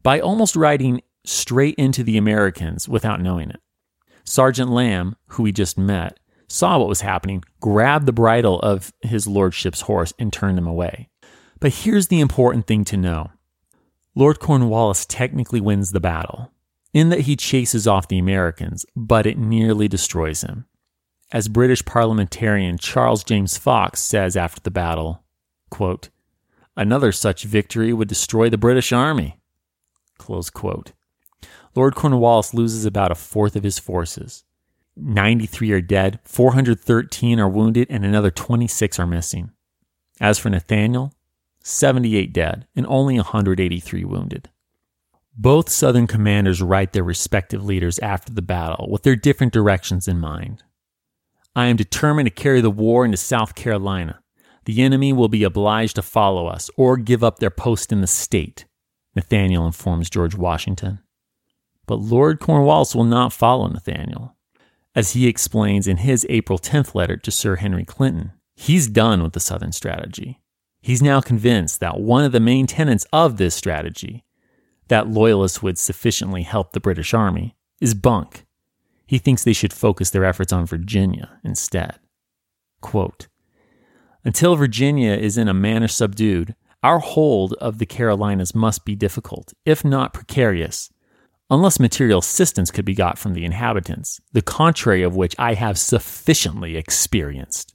[0.00, 3.60] by almost riding straight into the Americans without knowing it.
[4.22, 9.26] Sergeant Lamb, who we just met, saw what was happening, grabbed the bridle of his
[9.26, 11.08] lordship's horse, and turned him away.
[11.60, 13.30] But here's the important thing to know
[14.14, 16.52] Lord Cornwallis technically wins the battle,
[16.92, 20.66] in that he chases off the Americans, but it nearly destroys him.
[21.32, 25.24] As British parliamentarian Charles James Fox says after the battle,
[25.70, 26.08] quote,
[26.76, 29.38] Another such victory would destroy the British Army.
[30.18, 30.92] Close quote.
[31.74, 34.44] Lord Cornwallis loses about a fourth of his forces.
[34.96, 39.50] 93 are dead, 413 are wounded, and another 26 are missing.
[40.20, 41.12] As for Nathaniel,
[41.62, 44.48] 78 dead, and only 183 wounded.
[45.36, 50.18] Both Southern commanders write their respective leaders after the battle with their different directions in
[50.18, 50.62] mind.
[51.54, 54.20] I am determined to carry the war into South Carolina.
[54.64, 58.06] The enemy will be obliged to follow us or give up their post in the
[58.06, 58.64] state,
[59.16, 61.00] Nathaniel informs George Washington.
[61.86, 64.35] But Lord Cornwallis will not follow Nathaniel.
[64.96, 69.34] As he explains in his April 10th letter to Sir Henry Clinton, he's done with
[69.34, 70.40] the Southern strategy.
[70.80, 74.24] He's now convinced that one of the main tenets of this strategy,
[74.88, 78.46] that loyalists would sufficiently help the British Army, is bunk.
[79.06, 81.98] He thinks they should focus their efforts on Virginia instead.
[82.80, 83.28] Quote,
[84.24, 89.52] Until Virginia is in a manner subdued, our hold of the Carolinas must be difficult,
[89.66, 90.90] if not precarious,
[91.50, 95.78] unless material assistance could be got from the inhabitants, the contrary of which I have
[95.78, 97.74] sufficiently experienced.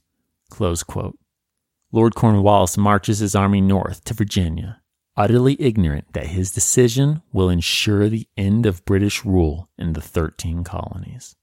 [1.90, 4.80] Lord Cornwallis marches his army north to Virginia,
[5.16, 10.64] utterly ignorant that his decision will ensure the end of British rule in the 13
[10.64, 11.36] colonies.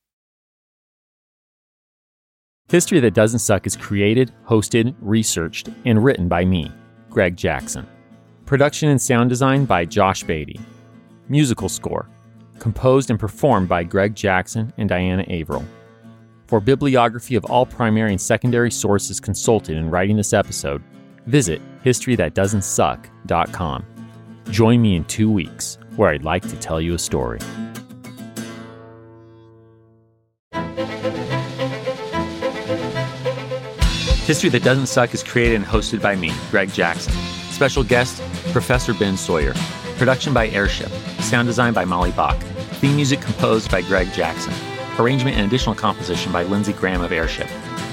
[2.70, 6.72] History That Doesn't Suck is created, hosted, researched, and written by me,
[7.10, 7.88] Greg Jackson.
[8.46, 10.60] Production and sound design by Josh Beatty.
[11.28, 12.08] Musical score,
[12.60, 15.66] composed and performed by Greg Jackson and Diana Averill.
[16.48, 20.84] For bibliography of all primary and secondary sources consulted in writing this episode,
[21.26, 23.86] visit historythatdoesn'tsuck.com.
[24.50, 27.40] Join me in two weeks, where I'd like to tell you a story.
[34.26, 37.14] History That Doesn't Suck is created and hosted by me, Greg Jackson.
[37.52, 39.54] Special guest, Professor Ben Sawyer.
[39.98, 40.92] Production by Airship.
[41.22, 42.38] Sound design by Molly Bach.
[42.82, 44.54] Theme music composed by Greg Jackson
[45.00, 47.48] arrangement and additional composition by Lindsey Graham of Airship.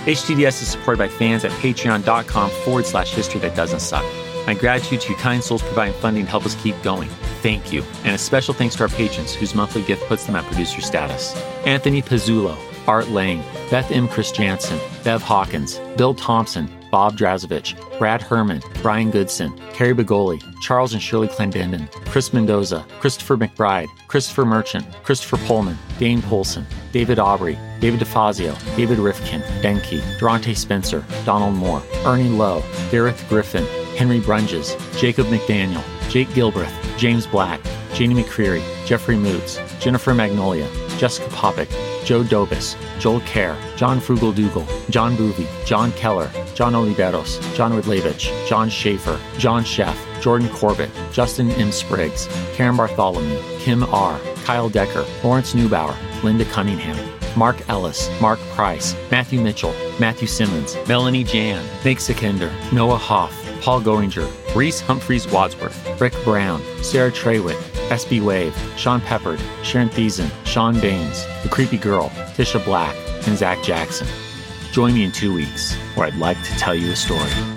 [0.04, 4.04] HTDS is supported by fans at patreon.com forward slash history that doesn't suck.
[4.46, 7.08] My gratitude to you kind souls providing funding to help us keep going.
[7.42, 7.82] Thank you.
[8.04, 11.34] And a special thanks to our patrons whose monthly gift puts them at producer status.
[11.64, 12.56] Anthony Pizzulo,
[12.86, 14.06] Art Lang, Beth M.
[14.06, 20.92] Chris Jansen, Bev Hawkins, Bill Thompson, Bob Drazovich, Brad Herman, Brian Goodson, Carrie Begoli, Charles
[20.92, 27.58] and Shirley Clendenden, Chris Mendoza, Christopher McBride, Christopher Merchant, Christopher Pullman, Dane Polson, David Aubrey,
[27.80, 33.64] David DeFazio, David Rifkin, Denke, Durante Spencer, Donald Moore, Ernie Lowe, Gareth Griffin,
[33.96, 37.60] Henry Brunges, Jacob McDaniel, Jake Gilbreth, James Black,
[37.94, 40.68] Janie McCreary, Jeffrey Moots, Jennifer Magnolia,
[40.98, 41.68] Jessica Popick,
[42.04, 48.48] Joe Dobis, Joel Kerr, John Frugal Dougal, John Boovy, John Keller, John Oliveros, John Ridlevich,
[48.48, 51.70] John Schaefer, John Sheff, Jordan Corbett, Justin M.
[51.72, 56.96] Spriggs, Karen Bartholomew, Kim R., Kyle Decker, Lawrence Neubauer, Linda Cunningham,
[57.36, 63.80] Mark Ellis, Mark Price, Matthew Mitchell, Matthew Simmons, Melanie Jan, Nick Sekender, Noah Hoff, Paul
[63.82, 67.58] Goringer, Reese Humphreys Wadsworth, Rick Brown, Sarah Trawick,
[67.90, 72.96] SB Wave, Sean Peppard, Sharon Thiessen, Sean Baines, The Creepy Girl, Tisha Black,
[73.28, 74.08] and Zach Jackson.
[74.72, 77.55] Join me in two weeks, where I'd like to tell you a story.